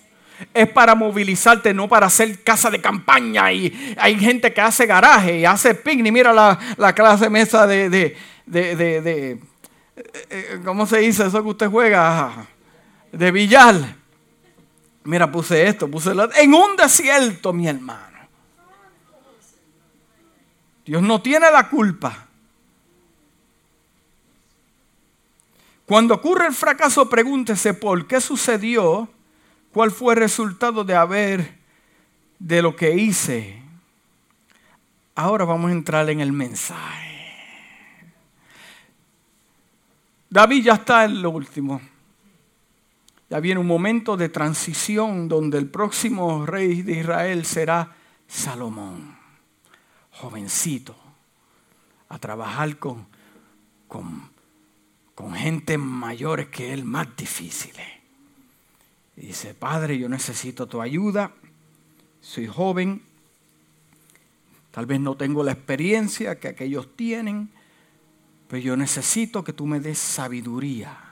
[0.52, 3.50] Es para movilizarte, no para hacer casa de campaña.
[3.54, 6.12] Y hay gente que hace garaje y hace picnic.
[6.12, 9.40] Mira la, la clase mesa de, de, de, de eh,
[10.28, 12.48] eh, ¿cómo se dice eso que usted juega?
[13.16, 13.96] De billar.
[15.04, 18.18] Mira, puse esto, puse la, en un desierto, mi hermano.
[20.84, 22.26] Dios no tiene la culpa.
[25.86, 29.08] Cuando ocurre el fracaso, pregúntese por qué sucedió,
[29.72, 31.58] cuál fue el resultado de haber,
[32.38, 33.62] de lo que hice.
[35.14, 37.14] Ahora vamos a entrar en el mensaje.
[40.30, 41.80] David ya está en lo último.
[43.34, 47.96] Ya viene un momento de transición donde el próximo rey de Israel será
[48.28, 49.18] Salomón,
[50.12, 50.94] jovencito,
[52.10, 53.08] a trabajar con,
[53.88, 54.30] con,
[55.16, 57.84] con gente mayores que él, más difíciles.
[59.16, 61.32] Y dice, Padre, yo necesito tu ayuda,
[62.20, 63.02] soy joven,
[64.70, 67.50] tal vez no tengo la experiencia que aquellos tienen,
[68.46, 71.03] pero yo necesito que tú me des sabiduría.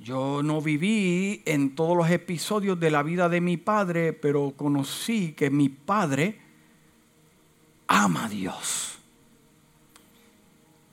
[0.00, 5.32] Yo no viví en todos los episodios de la vida de mi padre, pero conocí
[5.32, 6.40] que mi padre
[7.86, 8.98] ama a Dios.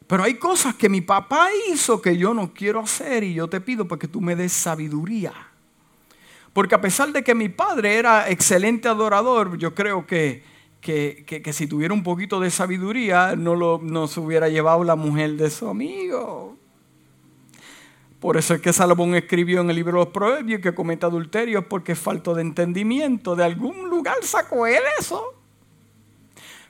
[0.07, 3.61] Pero hay cosas que mi papá hizo que yo no quiero hacer y yo te
[3.61, 5.33] pido porque tú me des sabiduría.
[6.51, 10.43] Porque a pesar de que mi padre era excelente adorador, yo creo que
[10.81, 15.35] que, si tuviera un poquito de sabiduría no, lo, no se hubiera llevado la mujer
[15.35, 16.56] de su amigo.
[18.27, 21.69] Por eso es que Salomón escribió en el libro de los Proverbios que comete adulterio
[21.69, 23.37] porque es falta de entendimiento.
[23.37, 25.33] De algún lugar sacó él eso.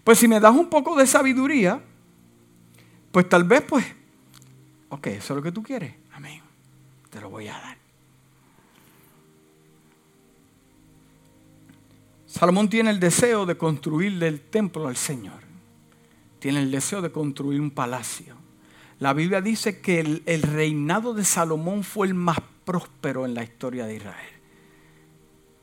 [0.04, 1.82] Pues si me das un poco de sabiduría,
[3.12, 3.84] pues tal vez pues,
[4.90, 5.96] ok, eso es lo que tú quieres.
[6.12, 6.44] Amén.
[7.10, 7.78] Te lo voy a dar.
[12.28, 15.42] Salomón tiene el deseo de construirle el templo al Señor.
[16.38, 18.37] Tiene el deseo de construir un palacio.
[19.00, 23.86] La Biblia dice que el, reinado de Salomón fue el más próspero en la historia
[23.86, 24.34] de Israel.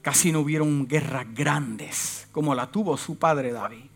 [0.03, 3.87] Casi no hubieron guerras grandes como la tuvo su padre David.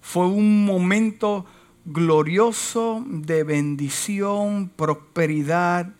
[0.00, 1.46] Fue un momento
[1.84, 5.90] glorioso de bendición, prosperidad.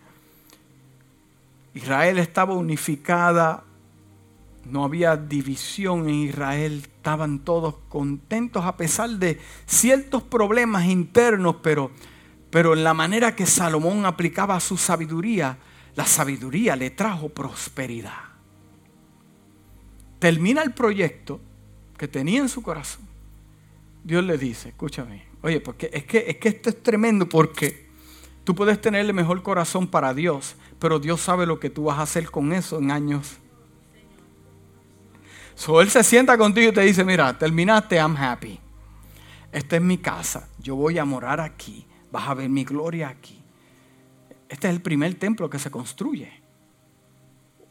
[1.74, 3.64] Israel estaba unificada
[4.64, 11.90] no había división en Israel, estaban todos contentos a pesar de ciertos problemas internos, pero,
[12.50, 15.58] pero en la manera que Salomón aplicaba su sabiduría,
[15.94, 18.18] la sabiduría le trajo prosperidad.
[20.18, 21.40] Termina el proyecto
[21.96, 23.08] que tenía en su corazón.
[24.02, 27.88] Dios le dice, escúchame, oye, porque es que, es que esto es tremendo porque
[28.44, 31.98] tú puedes tener el mejor corazón para Dios, pero Dios sabe lo que tú vas
[31.98, 33.40] a hacer con eso en años
[35.80, 38.58] él se sienta contigo y te dice, mira, terminaste, I'm happy.
[39.52, 43.40] Esta es mi casa, yo voy a morar aquí, vas a ver mi gloria aquí.
[44.48, 46.32] Este es el primer templo que se construye.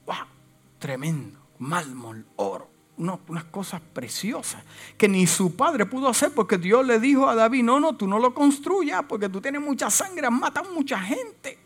[0.06, 0.16] ¡Wow!
[0.80, 1.40] Tremendo.
[1.60, 4.64] Mármol, oro, unas cosas preciosas
[4.98, 8.08] que ni su padre pudo hacer porque Dios le dijo a David, no, no, tú
[8.08, 11.60] no lo construyas porque tú tienes mucha sangre, has matado mucha gente.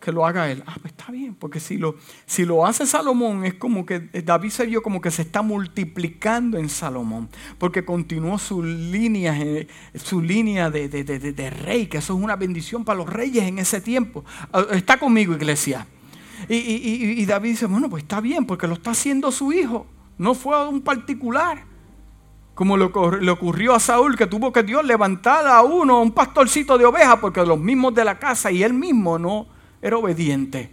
[0.00, 0.62] Que lo haga él.
[0.66, 1.96] Ah, pues está bien, porque si lo,
[2.26, 6.58] si lo hace Salomón es como que David se vio como que se está multiplicando
[6.58, 7.28] en Salomón,
[7.58, 12.84] porque continuó su línea, eh, su línea de, de, rey, que eso es una bendición
[12.84, 14.24] para los reyes en ese tiempo.
[14.52, 15.86] Ah, está conmigo, iglesia.
[16.48, 19.88] Y David dice, bueno, pues está bien, porque lo está haciendo su hijo,
[20.18, 21.64] no fue a un particular
[22.58, 26.86] como le ocurrió a Saúl, que tuvo que Dios levantar a uno, un pastorcito de
[26.86, 29.46] ovejas, porque los mismos de la casa y él mismo no
[29.80, 30.70] era obediente.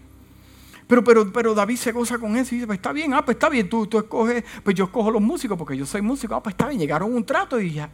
[0.87, 3.35] Pero, pero, pero David se goza con eso y dice, pues está bien, ah, pues
[3.35, 6.43] está bien, tú, tú escoges, pues yo escojo los músicos porque yo soy músico, ah,
[6.43, 7.89] pues está bien, llegaron un trato y ya.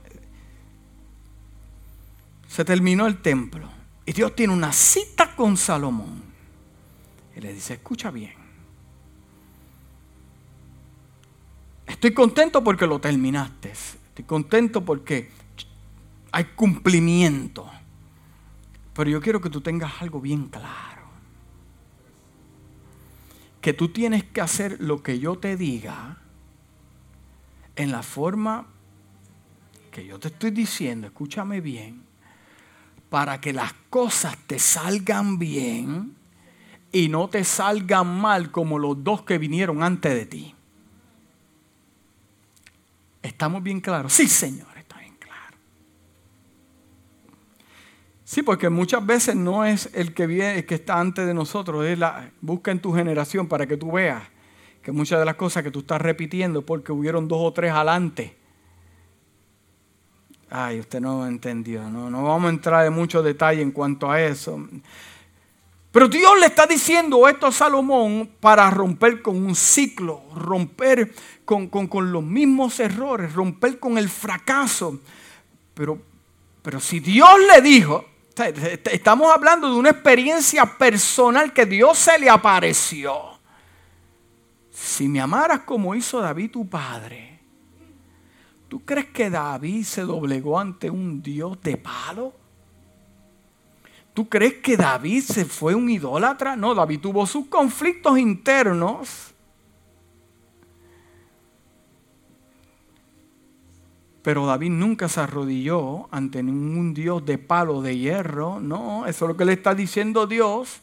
[2.47, 3.69] Se terminó el templo.
[4.05, 6.21] Y Dios tiene una cita con Salomón.
[7.35, 8.33] Y le dice, escucha bien.
[11.87, 13.71] Estoy contento porque lo terminaste.
[13.71, 15.29] Estoy contento porque
[16.31, 17.69] hay cumplimiento.
[18.93, 20.90] Pero yo quiero que tú tengas algo bien claro.
[23.61, 26.17] Que tú tienes que hacer lo que yo te diga
[27.75, 28.67] en la forma
[29.91, 32.03] que yo te estoy diciendo, escúchame bien,
[33.09, 36.15] para que las cosas te salgan bien
[36.91, 40.55] y no te salgan mal como los dos que vinieron antes de ti.
[43.21, 44.13] ¿Estamos bien claros?
[44.13, 44.70] Sí, Señor,
[48.31, 51.85] Sí, porque muchas veces no es el que viene, el que está antes de nosotros,
[51.85, 54.23] es la busca en tu generación para que tú veas
[54.81, 58.37] que muchas de las cosas que tú estás repitiendo porque hubieron dos o tres adelante.
[60.49, 64.21] Ay, usted no entendió, no, no vamos a entrar en mucho detalle en cuanto a
[64.21, 64.65] eso.
[65.91, 71.13] Pero Dios le está diciendo esto a Salomón para romper con un ciclo, romper
[71.43, 71.69] con,
[72.13, 75.01] los mismos errores, romper con el fracaso.
[75.73, 76.01] Pero,
[76.61, 78.05] pero si Dios le dijo,
[78.91, 83.39] estamos hablando de una experiencia personal que Dios se le apareció.
[84.71, 87.39] Si me amaras como hizo David tu padre,
[88.67, 92.33] ¿tú crees que David se doblegó ante un Dios de palo?
[94.13, 96.55] ¿Tú crees que David se fue un idólatra?
[96.55, 99.30] No, David tuvo sus conflictos internos.
[104.21, 108.59] Pero David nunca se arrodilló ante ningún Dios de palo de hierro.
[108.59, 110.81] No, eso es lo que le está diciendo Dios.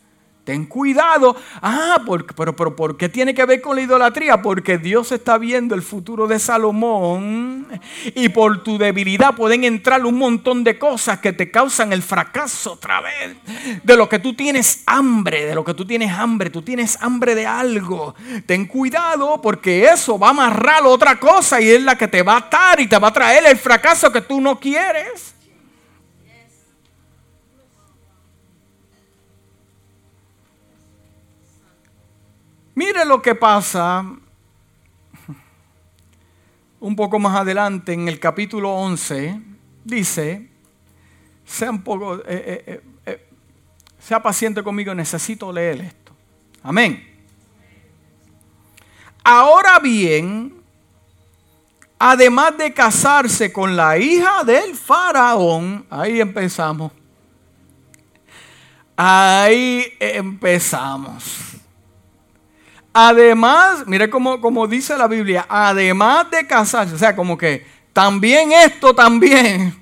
[0.49, 1.37] Ten cuidado.
[1.61, 2.01] Ah,
[2.35, 4.41] pero, pero ¿por qué tiene que ver con la idolatría?
[4.41, 7.69] Porque Dios está viendo el futuro de Salomón
[8.15, 12.73] y por tu debilidad pueden entrar un montón de cosas que te causan el fracaso
[12.73, 13.37] otra vez.
[13.83, 17.35] De lo que tú tienes hambre, de lo que tú tienes hambre, tú tienes hambre
[17.35, 18.15] de algo.
[18.47, 22.37] Ten cuidado porque eso va a amarrar otra cosa y es la que te va
[22.37, 25.35] a atar y te va a traer el fracaso que tú no quieres.
[32.79, 34.07] Mire lo que pasa
[36.79, 39.41] un poco más adelante en el capítulo 11.
[39.83, 40.49] Dice,
[41.45, 43.29] sea un poco, eh, eh, eh,
[43.99, 46.13] sea paciente conmigo, necesito leer esto.
[46.63, 47.05] Amén.
[49.25, 50.55] Ahora bien,
[51.99, 56.93] además de casarse con la hija del faraón, ahí empezamos.
[58.95, 61.48] Ahí empezamos.
[63.01, 68.51] Además, mire cómo, como dice la Biblia, además de casarse, o sea, como que también
[68.51, 69.73] esto también.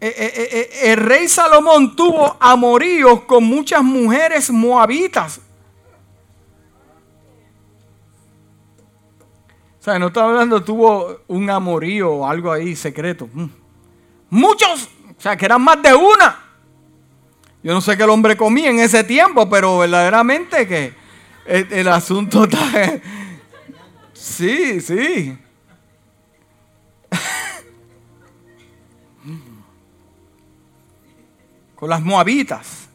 [0.00, 5.40] Eh, eh, eh, el rey Salomón tuvo amoríos con muchas mujeres moabitas.
[9.78, 13.28] O sea, no estaba hablando, tuvo un amorío o algo ahí secreto.
[13.32, 13.46] Mm.
[14.30, 16.36] Muchos, o sea, que eran más de una.
[17.62, 21.03] Yo no sé qué el hombre comía en ese tiempo, pero verdaderamente que
[21.46, 23.00] el, asunto está...
[24.12, 25.36] Sí, sí.
[31.74, 32.88] Con las moabitas.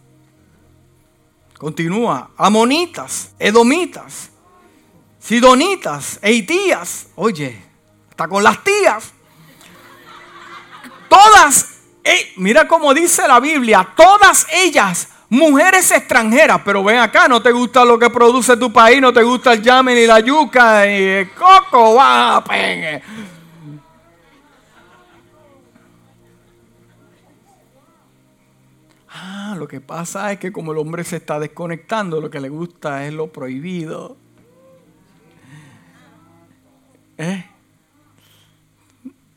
[1.57, 2.31] Continúa.
[2.37, 4.29] Amonitas, edomitas,
[5.19, 7.07] sidonitas, eitías.
[7.15, 7.61] Oye,
[8.09, 9.11] está con las tías.
[11.09, 17.41] Todas, eh, mira cómo dice la Biblia, todas ellas mujeres extranjeras, pero ven acá, no
[17.41, 20.87] te gusta lo que produce tu país, no te gusta el llame ni la yuca
[20.87, 23.01] y el coco, va, pegue.
[29.09, 32.49] Ah, lo que pasa es que como el hombre se está desconectando, lo que le
[32.49, 34.17] gusta es lo prohibido.
[37.17, 37.45] ¿Eh?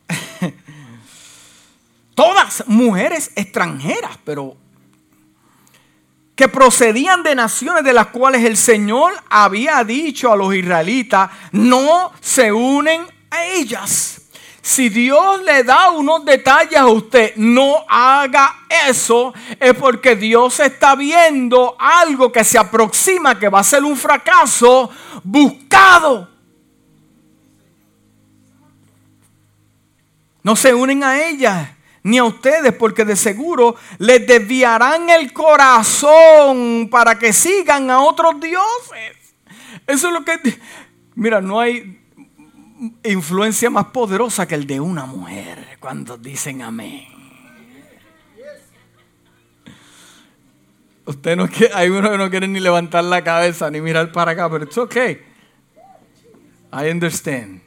[2.14, 4.56] Todas mujeres extranjeras, pero
[6.42, 12.10] que procedían de naciones de las cuales el Señor había dicho a los israelitas, no
[12.20, 14.22] se unen a ellas.
[14.60, 18.56] Si Dios le da unos detalles a usted, no haga
[18.88, 23.96] eso, es porque Dios está viendo algo que se aproxima, que va a ser un
[23.96, 24.90] fracaso
[25.22, 26.28] buscado.
[30.42, 36.88] No se unen a ella ni a ustedes, porque de seguro les desviarán el corazón
[36.90, 39.34] para que sigan a otros dioses.
[39.86, 40.58] Eso es lo que...
[41.14, 42.00] Mira, no hay
[43.04, 47.06] influencia más poderosa que el de una mujer cuando dicen amén.
[51.04, 54.32] Usted no quiere, hay uno que no quiere ni levantar la cabeza ni mirar para
[54.32, 55.20] acá, pero it's okay.
[56.72, 57.60] I understand.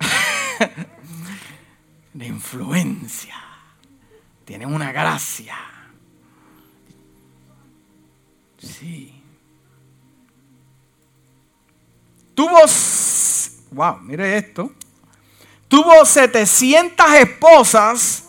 [2.16, 3.34] de influencia.
[4.44, 5.56] Tienen una gracia.
[8.58, 9.22] Sí.
[12.34, 12.60] Tuvo,
[13.72, 14.72] wow, mire esto.
[15.68, 18.25] Tuvo 700 esposas.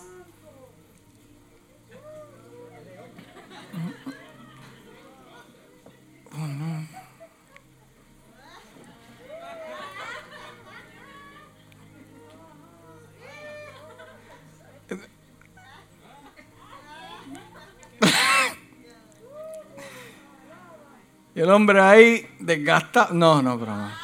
[21.38, 23.10] Y el hombre ahí desgasta.
[23.12, 23.96] No, no, broma.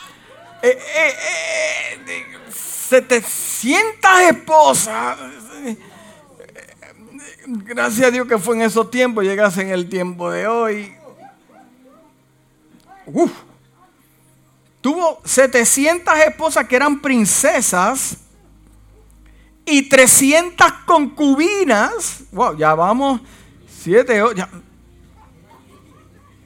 [0.61, 3.31] Eh, eh, 700
[4.19, 5.17] eh, esposas.
[7.47, 10.93] Gracias a Dios que fue en esos tiempos, llegas en el tiempo de hoy.
[13.07, 13.31] Uf.
[14.79, 18.17] Tuvo 700 esposas que eran princesas
[19.65, 22.25] y 300 concubinas.
[22.31, 23.21] Wow, ya vamos
[23.81, 24.47] 7, 8.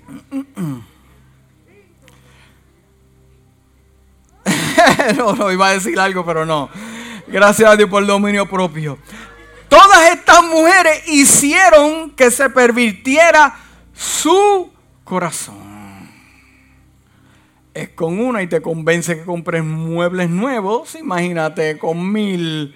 [5.18, 6.70] no, no, iba a decir algo, pero no.
[7.28, 8.97] Gracias a Dios por el dominio propio.
[9.68, 13.53] Todas estas mujeres hicieron que se pervirtiera
[13.93, 14.72] su
[15.03, 15.68] corazón.
[17.74, 20.95] Es con una y te convence que compres muebles nuevos.
[20.95, 22.76] Imagínate con mil.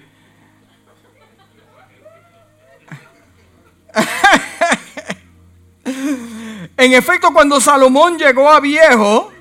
[6.82, 9.32] En efecto, cuando Salomón llegó a viejo,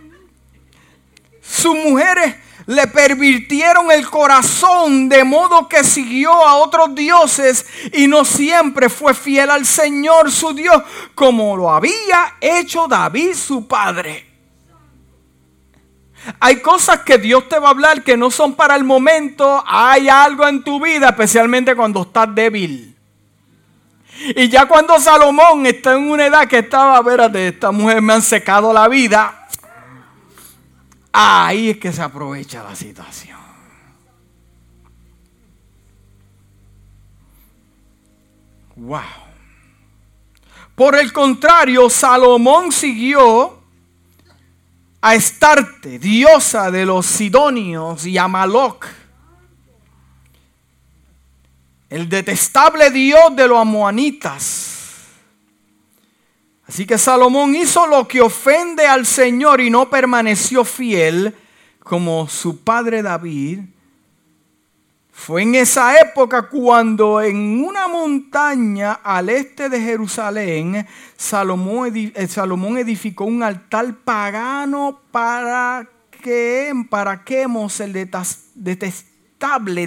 [1.42, 2.36] sus mujeres
[2.68, 9.16] le pervirtieron el corazón de modo que siguió a otros dioses y no siempre fue
[9.16, 10.84] fiel al Señor su Dios
[11.16, 14.24] como lo había hecho David su padre.
[16.39, 19.64] Hay cosas que Dios te va a hablar que no son para el momento.
[19.66, 22.91] Hay algo en tu vida, especialmente cuando estás débil.
[24.36, 28.22] Y ya cuando Salomón está en una edad que estaba, de esta mujer me han
[28.22, 29.47] secado la vida,
[31.11, 33.39] ahí es que se aprovecha la situación.
[38.76, 39.01] Wow.
[40.76, 43.59] Por el contrario, Salomón siguió
[45.01, 49.01] a Estarte, diosa de los Sidonios, y a Maloc
[51.92, 54.70] el detestable Dios de los amoanitas.
[56.66, 61.36] Así que Salomón hizo lo que ofende al Señor y no permaneció fiel
[61.84, 63.60] como su padre David.
[65.12, 70.88] Fue en esa época cuando en una montaña al este de Jerusalén
[71.18, 77.22] Salomón, edificó un altar pagano para que para
[77.82, 79.11] el detestable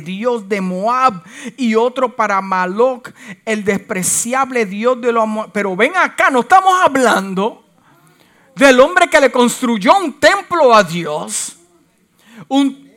[0.00, 1.22] Dios de Moab
[1.56, 3.12] y otro para Maloc,
[3.44, 7.64] el despreciable Dios de los Pero ven acá, no estamos hablando
[8.54, 11.56] del hombre que le construyó un templo a Dios,
[12.48, 12.90] un,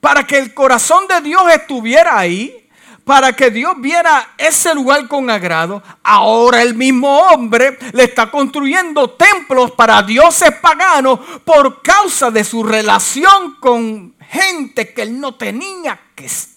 [0.00, 2.63] para que el corazón de Dios estuviera ahí,
[3.04, 5.82] para que Dios viera ese lugar con agrado.
[6.02, 12.64] Ahora el mismo hombre le está construyendo templos para dioses paganos por causa de su
[12.64, 16.54] relación con gente que él no tenía que estar.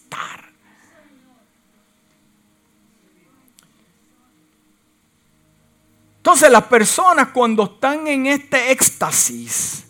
[6.18, 9.86] Entonces las personas cuando están en este éxtasis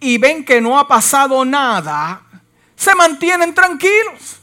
[0.00, 2.22] y ven que no ha pasado nada,
[2.74, 4.35] se mantienen tranquilos.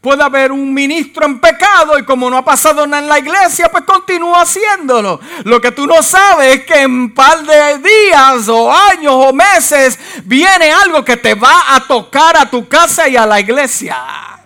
[0.00, 3.68] Puede haber un ministro en pecado y como no ha pasado nada en la iglesia,
[3.70, 5.20] pues continúa haciéndolo.
[5.44, 9.32] Lo que tú no sabes es que en un par de días o años o
[9.34, 14.39] meses viene algo que te va a tocar a tu casa y a la iglesia.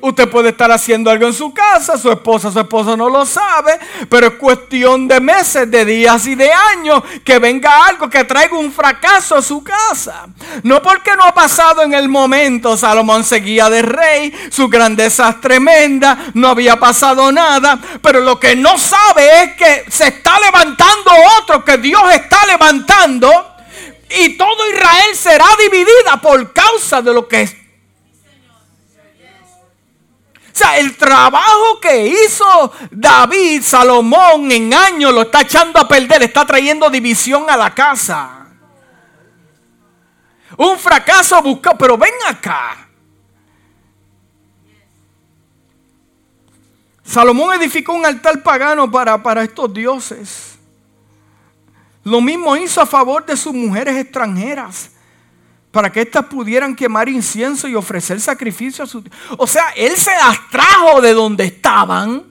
[0.00, 3.78] Usted puede estar haciendo algo en su casa, su esposa, su esposo no lo sabe,
[4.08, 8.58] pero es cuestión de meses, de días y de años que venga algo que traiga
[8.58, 10.26] un fracaso a su casa.
[10.62, 15.40] No porque no ha pasado en el momento, Salomón seguía de rey, su grandeza es
[15.40, 21.10] tremenda, no había pasado nada, pero lo que no sabe es que se está levantando
[21.40, 23.56] otro, que Dios está levantando
[24.08, 27.65] y todo Israel será dividida por causa de lo que.
[30.56, 36.22] O sea, el trabajo que hizo David, Salomón en años lo está echando a perder,
[36.22, 38.46] está trayendo división a la casa.
[40.56, 42.88] Un fracaso buscado, pero ven acá.
[47.04, 50.58] Salomón edificó un altar pagano para, para estos dioses.
[52.02, 54.90] Lo mismo hizo a favor de sus mujeres extranjeras,
[55.76, 59.04] para que éstas pudieran quemar incienso y ofrecer sacrificio a su...
[59.36, 62.24] O sea, él se las trajo de donde estaban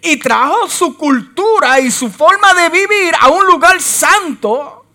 [0.00, 4.86] y trajo su cultura y su forma de vivir a un lugar santo.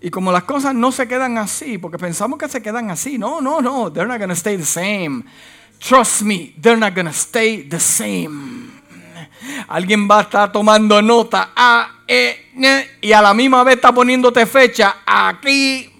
[0.00, 3.40] Y como las cosas no se quedan así, porque pensamos que se quedan así, no,
[3.40, 5.24] no, no, they're not to stay the same.
[5.80, 8.71] Trust me, they're not gonna stay the same.
[9.68, 14.46] Alguien va a estar tomando nota a, e, y a la misma vez está poniéndote
[14.46, 15.90] fecha aquí.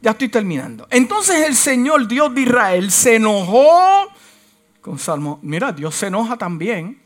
[0.00, 0.86] Ya estoy terminando.
[0.90, 4.08] Entonces el Señor Dios de Israel se enojó
[4.80, 5.38] con Salmo.
[5.42, 7.00] Mira, Dios se enoja también.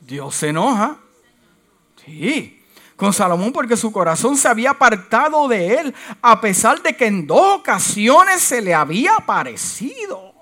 [0.00, 0.98] Dios se enoja.
[2.04, 2.56] Sí
[2.96, 7.26] con Salomón porque su corazón se había apartado de él, a pesar de que en
[7.26, 10.35] dos ocasiones se le había aparecido.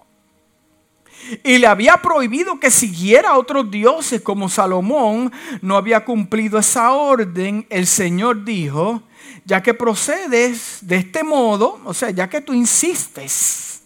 [1.43, 6.93] Y le había prohibido que siguiera a otros dioses como Salomón no había cumplido esa
[6.93, 7.67] orden.
[7.71, 9.03] El Señor dijo,
[9.45, 13.83] ya que procedes de este modo, o sea, ya que tú insistes.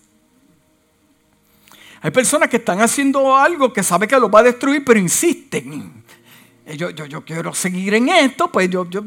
[2.01, 6.05] Hay personas que están haciendo algo que sabe que lo va a destruir, pero insisten.
[6.65, 9.03] Eh, yo, yo, quiero seguir en esto, pues yo, yo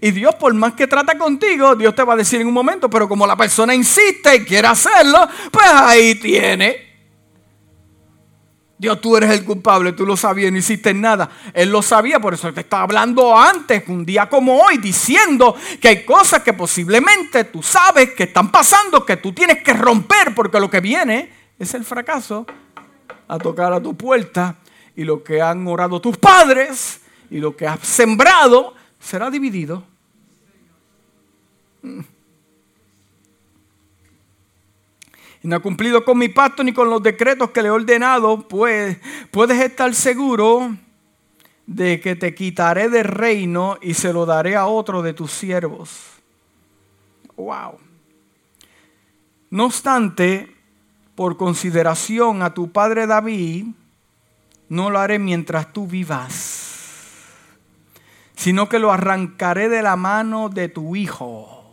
[0.00, 2.88] Y Dios, por más que trata contigo, Dios te va a decir en un momento,
[2.88, 6.94] pero como la persona insiste y quiere hacerlo, pues ahí tiene.
[8.76, 11.30] Dios, tú eres el culpable, tú lo sabías, no hiciste nada.
[11.54, 15.88] Él lo sabía, por eso te estaba hablando antes, un día como hoy, diciendo que
[15.88, 20.60] hay cosas que posiblemente tú sabes que están pasando, que tú tienes que romper, porque
[20.60, 22.46] lo que viene es el fracaso
[23.28, 24.56] a tocar a tu puerta
[24.96, 28.74] y lo que han orado tus padres y lo que has sembrado
[29.04, 29.84] será dividido.
[35.42, 38.48] Y no ha cumplido con mi pacto ni con los decretos que le he ordenado,
[38.48, 38.98] pues
[39.30, 40.74] puedes estar seguro
[41.66, 45.90] de que te quitaré del reino y se lo daré a otro de tus siervos.
[47.36, 47.78] Wow.
[49.50, 50.54] No obstante,
[51.14, 53.66] por consideración a tu padre David,
[54.70, 56.63] no lo haré mientras tú vivas,
[58.36, 61.64] sino que lo arrancaré de la mano de tu hijo.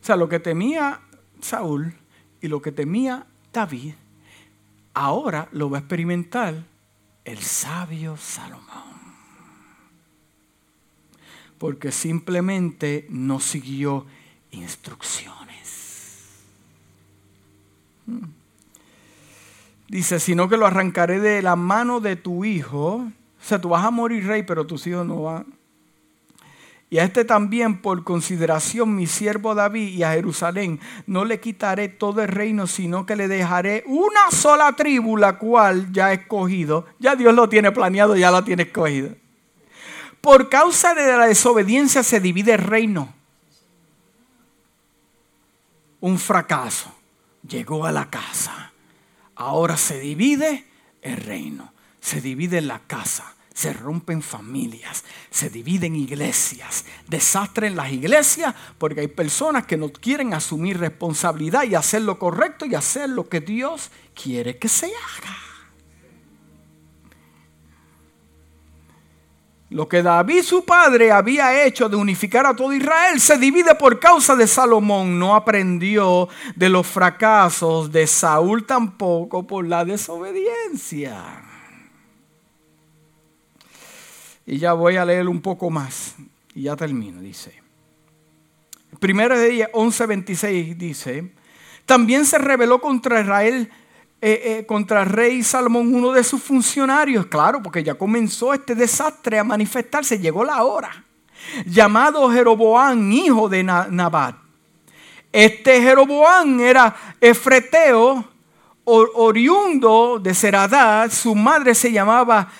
[0.00, 1.00] O sea, lo que temía
[1.40, 1.94] Saúl
[2.40, 3.94] y lo que temía David,
[4.94, 6.64] ahora lo va a experimentar
[7.24, 8.90] el sabio Salomón.
[11.58, 14.06] Porque simplemente no siguió
[14.50, 16.30] instrucciones.
[18.06, 18.24] Hmm.
[19.88, 23.10] Dice, sino que lo arrancaré de la mano de tu hijo.
[23.40, 25.46] O sea, tú vas a morir rey, pero tus hijos no van.
[26.90, 31.88] Y a este también, por consideración, mi siervo David y a Jerusalén, no le quitaré
[31.88, 36.86] todo el reino, sino que le dejaré una sola tribu, la cual ya he escogido.
[36.98, 39.14] Ya Dios lo tiene planeado, ya la tiene escogido.
[40.20, 43.14] Por causa de la desobediencia se divide el reino.
[46.00, 46.92] Un fracaso.
[47.42, 48.70] Llegó a la casa
[49.40, 50.66] Ahora se divide
[51.00, 57.92] el reino, se divide la casa, se rompen familias, se dividen iglesias, desastre en las
[57.92, 63.10] iglesias porque hay personas que no quieren asumir responsabilidad y hacer lo correcto y hacer
[63.10, 65.36] lo que Dios quiere que se haga.
[69.70, 74.00] Lo que David su padre había hecho de unificar a todo Israel se divide por
[74.00, 75.16] causa de Salomón.
[75.16, 81.49] No aprendió de los fracasos de Saúl tampoco por la desobediencia.
[84.50, 86.16] Y ya voy a leer un poco más.
[86.56, 87.62] Y ya termino, dice.
[88.98, 91.32] Primero de 11:26 dice,
[91.86, 93.70] también se rebeló contra Israel
[94.20, 98.74] eh, eh, contra el rey Salomón uno de sus funcionarios, claro, porque ya comenzó este
[98.74, 101.04] desastre a manifestarse, llegó la hora,
[101.64, 104.34] llamado Jeroboán, hijo de Nabat.
[105.30, 108.24] Este Jeroboán era efreteo,
[108.84, 112.50] oriundo de Seradad, su madre se llamaba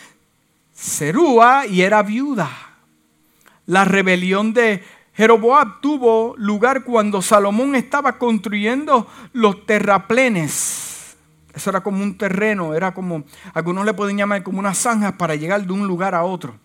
[0.80, 2.48] Serúa y era viuda.
[3.66, 11.16] La rebelión de Jeroboam tuvo lugar cuando Salomón estaba construyendo los terraplenes.
[11.52, 15.34] Eso era como un terreno, era como, algunos le pueden llamar como unas zanjas para
[15.34, 16.58] llegar de un lugar a otro.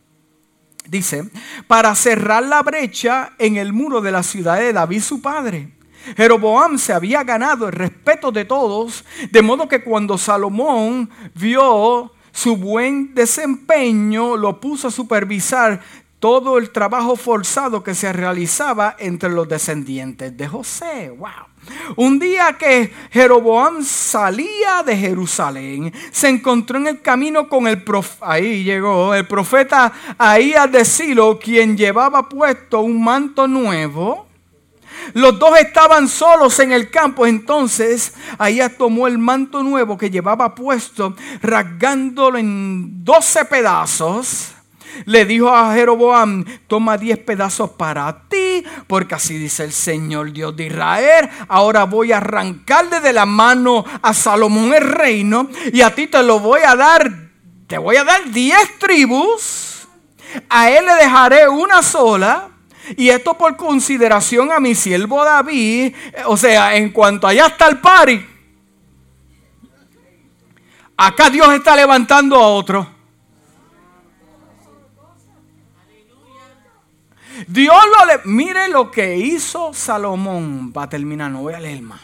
[0.88, 1.30] Dice,
[1.68, 5.74] para cerrar la brecha en el muro de la ciudad de David su padre.
[6.16, 12.58] Jeroboam se había ganado el respeto de todos, de modo que cuando Salomón vio su
[12.58, 15.80] buen desempeño, lo puso a supervisar
[16.20, 21.16] todo el trabajo forzado que se realizaba entre los descendientes de José.
[21.18, 21.30] Wow.
[21.96, 28.34] Un día que Jeroboam salía de Jerusalén, se encontró en el camino con el profeta,
[28.34, 34.28] ahí llegó el profeta Ahías de Silo, quien llevaba puesto un manto nuevo.
[35.14, 40.56] Los dos estaban solos en el campo, entonces Ahías tomó el manto nuevo que llevaba
[40.56, 44.56] puesto, rasgándolo en doce pedazos
[45.04, 50.56] le dijo a Jeroboam, toma diez pedazos para ti, porque así dice el Señor Dios
[50.56, 51.30] de Israel.
[51.50, 56.24] Ahora voy a arrancarle de la mano a Salomón el reino y a ti te
[56.24, 57.12] lo voy a dar,
[57.68, 59.88] te voy a dar diez tribus,
[60.50, 62.50] a él le dejaré una sola.
[62.98, 67.80] Y esto por consideración a mi siervo David, o sea, en cuanto allá está el
[67.80, 68.26] pari,
[70.98, 72.96] acá Dios está levantando a otro.
[77.48, 78.22] Dios lo le...
[78.26, 80.74] Mire lo que hizo Salomón.
[80.76, 82.02] Va a terminar, no voy a leer más.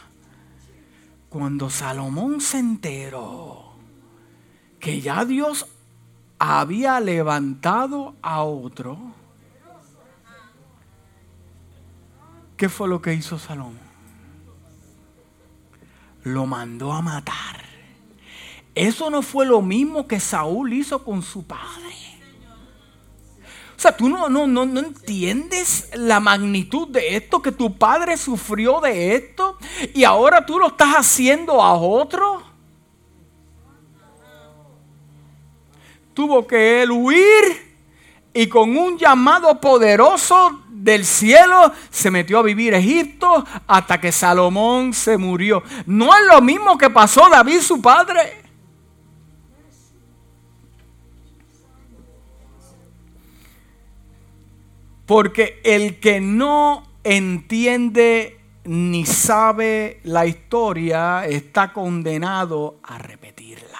[1.29, 3.73] Cuando Salomón se enteró
[4.79, 5.65] que ya Dios
[6.38, 8.97] había levantado a otro,
[12.62, 13.80] ¿qué fue lo que hizo Salomón?
[16.22, 17.59] Lo mandó a matar.
[18.76, 21.95] Eso no fue lo mismo que Saúl hizo con su padre.
[23.76, 28.16] O sea, tú no, no, no, no entiendes la magnitud de esto, que tu padre
[28.16, 29.57] sufrió de esto
[29.95, 32.43] y ahora tú lo estás haciendo a otro.
[36.14, 37.70] Tuvo que él huir
[38.34, 44.93] y con un llamado poderoso del cielo se metió a vivir Egipto hasta que Salomón
[44.93, 45.63] se murió.
[45.86, 48.41] No es lo mismo que pasó David su padre.
[55.05, 63.70] Porque el que no entiende ni sabe la historia está condenado a repetirla.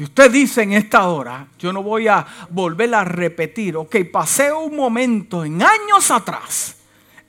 [0.00, 4.50] Si usted dice en esta hora, yo no voy a volver a repetir, ok, pasé
[4.50, 6.78] un momento en años atrás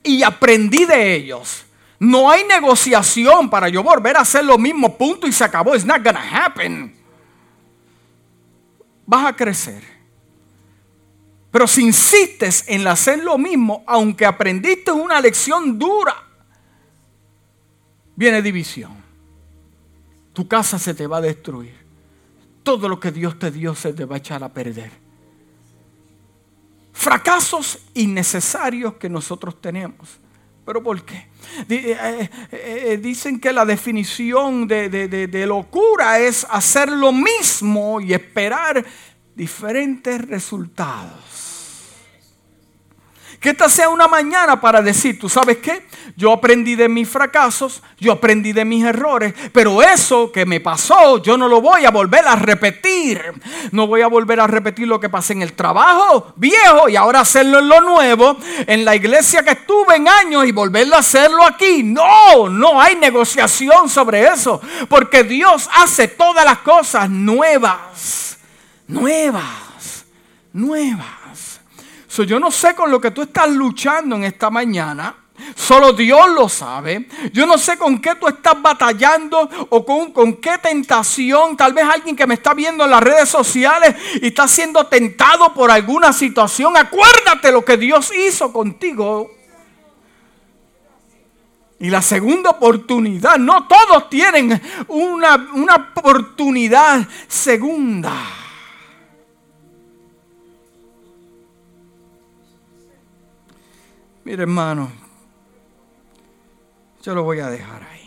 [0.01, 1.65] y aprendí de ellos.
[1.99, 5.75] No hay negociación para yo volver a hacer lo mismo, punto y se acabó.
[5.75, 6.95] It's not gonna happen.
[9.05, 9.83] Vas a crecer
[11.51, 16.15] pero si insistes en hacer lo mismo, aunque aprendiste una lección dura,
[18.15, 18.95] viene división.
[20.31, 21.80] Tu casa se te va a destruir.
[22.63, 24.91] Todo lo que Dios te dio se te va a echar a perder.
[26.93, 30.19] Fracasos innecesarios que nosotros tenemos.
[30.65, 31.27] ¿Pero por qué?
[31.67, 38.13] Eh, eh, eh, dicen que la definición de, de locura es hacer lo mismo y
[38.13, 38.85] esperar
[39.35, 41.30] diferentes resultados.
[43.41, 45.87] Que esta sea una mañana para decir, ¿tú sabes qué?
[46.15, 51.17] Yo aprendí de mis fracasos, yo aprendí de mis errores, pero eso que me pasó,
[51.23, 53.19] yo no lo voy a volver a repetir.
[53.71, 57.21] No voy a volver a repetir lo que pasé en el trabajo viejo y ahora
[57.21, 58.37] hacerlo en lo nuevo,
[58.67, 61.81] en la iglesia que estuve en años y volverlo a hacerlo aquí.
[61.81, 68.37] No, no hay negociación sobre eso, porque Dios hace todas las cosas nuevas,
[68.87, 70.05] nuevas,
[70.53, 71.20] nuevas
[72.17, 75.15] yo no sé con lo que tú estás luchando en esta mañana.
[75.55, 77.07] Solo Dios lo sabe.
[77.33, 81.57] Yo no sé con qué tú estás batallando o con, con, qué tentación.
[81.57, 85.53] Tal vez alguien que me está viendo en las redes sociales y está siendo tentado
[85.53, 86.77] por alguna situación.
[86.77, 89.31] Acuérdate lo que Dios hizo contigo.
[91.79, 93.37] Y la segunda oportunidad.
[93.37, 98.13] No todos tienen una, una oportunidad segunda.
[104.23, 104.91] Mire, hermano,
[107.01, 108.01] yo lo voy a dejar ahí.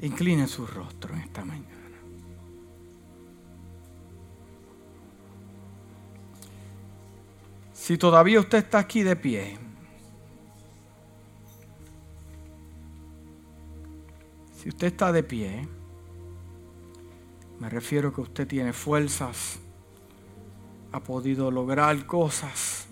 [0.00, 1.68] Incline su rostro en esta mañana.
[7.74, 9.58] Si todavía usted está aquí de pie,
[14.54, 15.68] si usted está de pie,
[17.60, 19.58] me refiero que usted tiene fuerzas,
[20.92, 22.86] ha podido lograr cosas,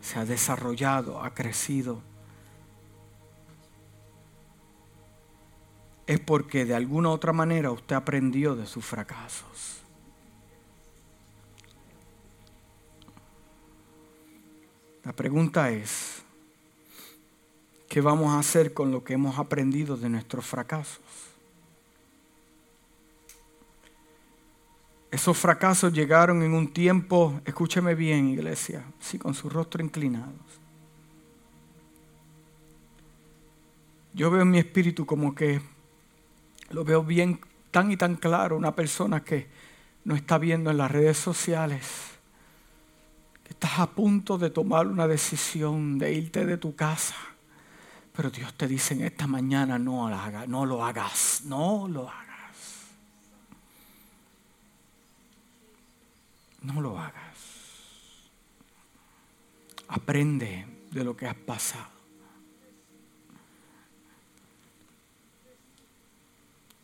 [0.00, 2.00] se ha desarrollado, ha crecido.
[6.06, 9.80] Es porque de alguna otra manera usted aprendió de sus fracasos.
[15.02, 16.22] La pregunta es,
[17.88, 21.05] ¿qué vamos a hacer con lo que hemos aprendido de nuestros fracasos?
[25.10, 30.34] Esos fracasos llegaron en un tiempo, escúcheme bien iglesia, sí, con su rostro inclinados.
[34.12, 35.60] Yo veo en mi espíritu como que
[36.70, 37.38] lo veo bien
[37.70, 39.46] tan y tan claro, una persona que
[40.04, 41.86] no está viendo en las redes sociales,
[43.44, 47.14] que estás a punto de tomar una decisión de irte de tu casa,
[48.14, 50.08] pero Dios te dice en esta mañana no
[50.46, 52.25] no lo hagas, no lo hagas.
[56.66, 57.36] No lo hagas.
[59.86, 61.86] Aprende de lo que has pasado.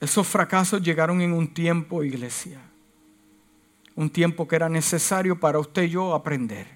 [0.00, 2.60] Esos fracasos llegaron en un tiempo, iglesia.
[3.96, 6.68] Un tiempo que era necesario para usted y yo aprender.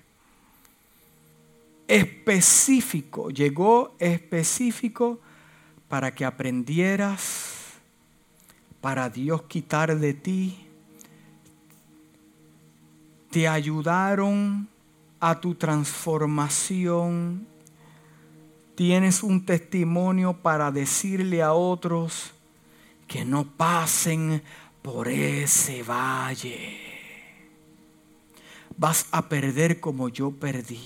[1.86, 5.20] Específico, llegó específico
[5.88, 7.74] para que aprendieras,
[8.80, 10.65] para Dios quitar de ti
[13.36, 14.66] te ayudaron
[15.20, 17.46] a tu transformación.
[18.74, 22.32] Tienes un testimonio para decirle a otros
[23.06, 24.42] que no pasen
[24.80, 26.80] por ese valle.
[28.78, 30.80] Vas a perder como yo perdí.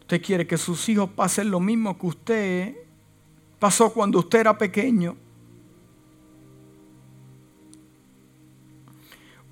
[0.00, 2.76] Usted quiere que sus hijos pasen lo mismo que usted
[3.60, 5.16] pasó cuando usted era pequeño.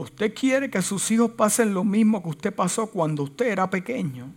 [0.00, 4.32] Usted quiere que sus hijos pasen lo mismo que usted pasó cuando usted era pequeño.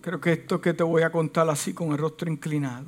[0.00, 2.86] Creo que esto que te voy a contar así con el rostro inclinado.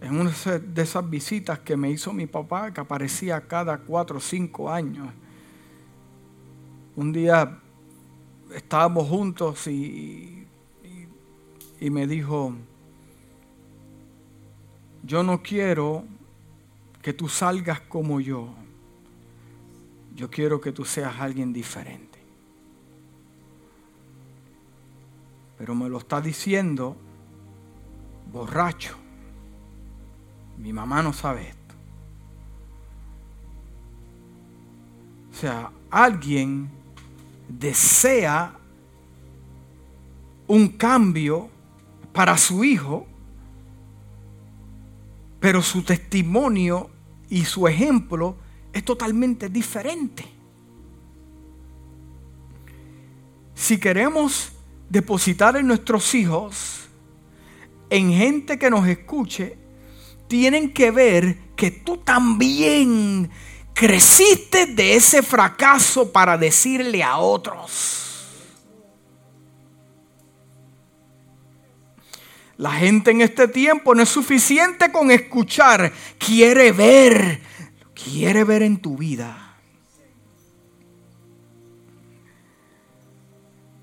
[0.00, 4.20] En una de esas visitas que me hizo mi papá, que aparecía cada cuatro o
[4.20, 5.06] cinco años,
[6.96, 7.60] un día
[8.56, 10.46] estábamos juntos y,
[11.78, 12.54] y, me dijo,
[15.02, 16.04] yo no quiero
[17.02, 18.54] que tú salgas como yo,
[20.14, 22.18] yo quiero que tú seas alguien diferente.
[25.58, 26.96] Pero me lo está diciendo
[28.32, 28.96] borracho.
[30.56, 31.74] Mi mamá no sabe esto.
[35.30, 36.75] O sea, alguien
[37.48, 38.54] desea
[40.46, 41.48] un cambio
[42.12, 43.06] para su hijo,
[45.40, 46.90] pero su testimonio
[47.28, 48.36] y su ejemplo
[48.72, 50.24] es totalmente diferente.
[53.54, 54.52] Si queremos
[54.88, 56.88] depositar en nuestros hijos,
[57.90, 59.56] en gente que nos escuche,
[60.28, 63.30] tienen que ver que tú también
[63.76, 68.06] Creciste de ese fracaso para decirle a otros.
[72.56, 77.42] La gente en este tiempo no es suficiente con escuchar, quiere ver,
[77.92, 79.58] quiere ver en tu vida.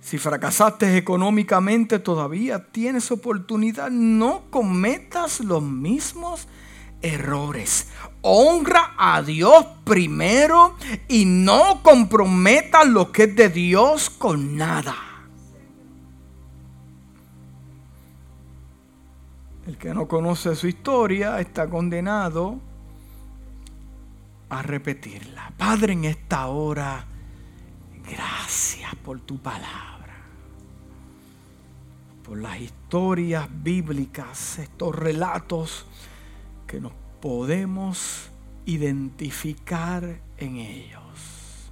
[0.01, 6.62] Si fracasaste económicamente todavía tienes oportunidad, no cometas los mismos errores.
[8.21, 10.77] Honra a Dios primero
[11.07, 14.95] y no comprometa lo que es de Dios con nada.
[19.67, 22.59] El que no conoce su historia está condenado
[24.49, 25.51] a repetirla.
[25.57, 27.05] Padre, en esta hora,
[28.09, 29.93] gracias por tu palabra
[32.23, 35.85] por las historias bíblicas, estos relatos
[36.73, 38.31] que nos podemos
[38.65, 41.71] identificar en ellos.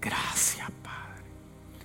[0.00, 0.70] Gracias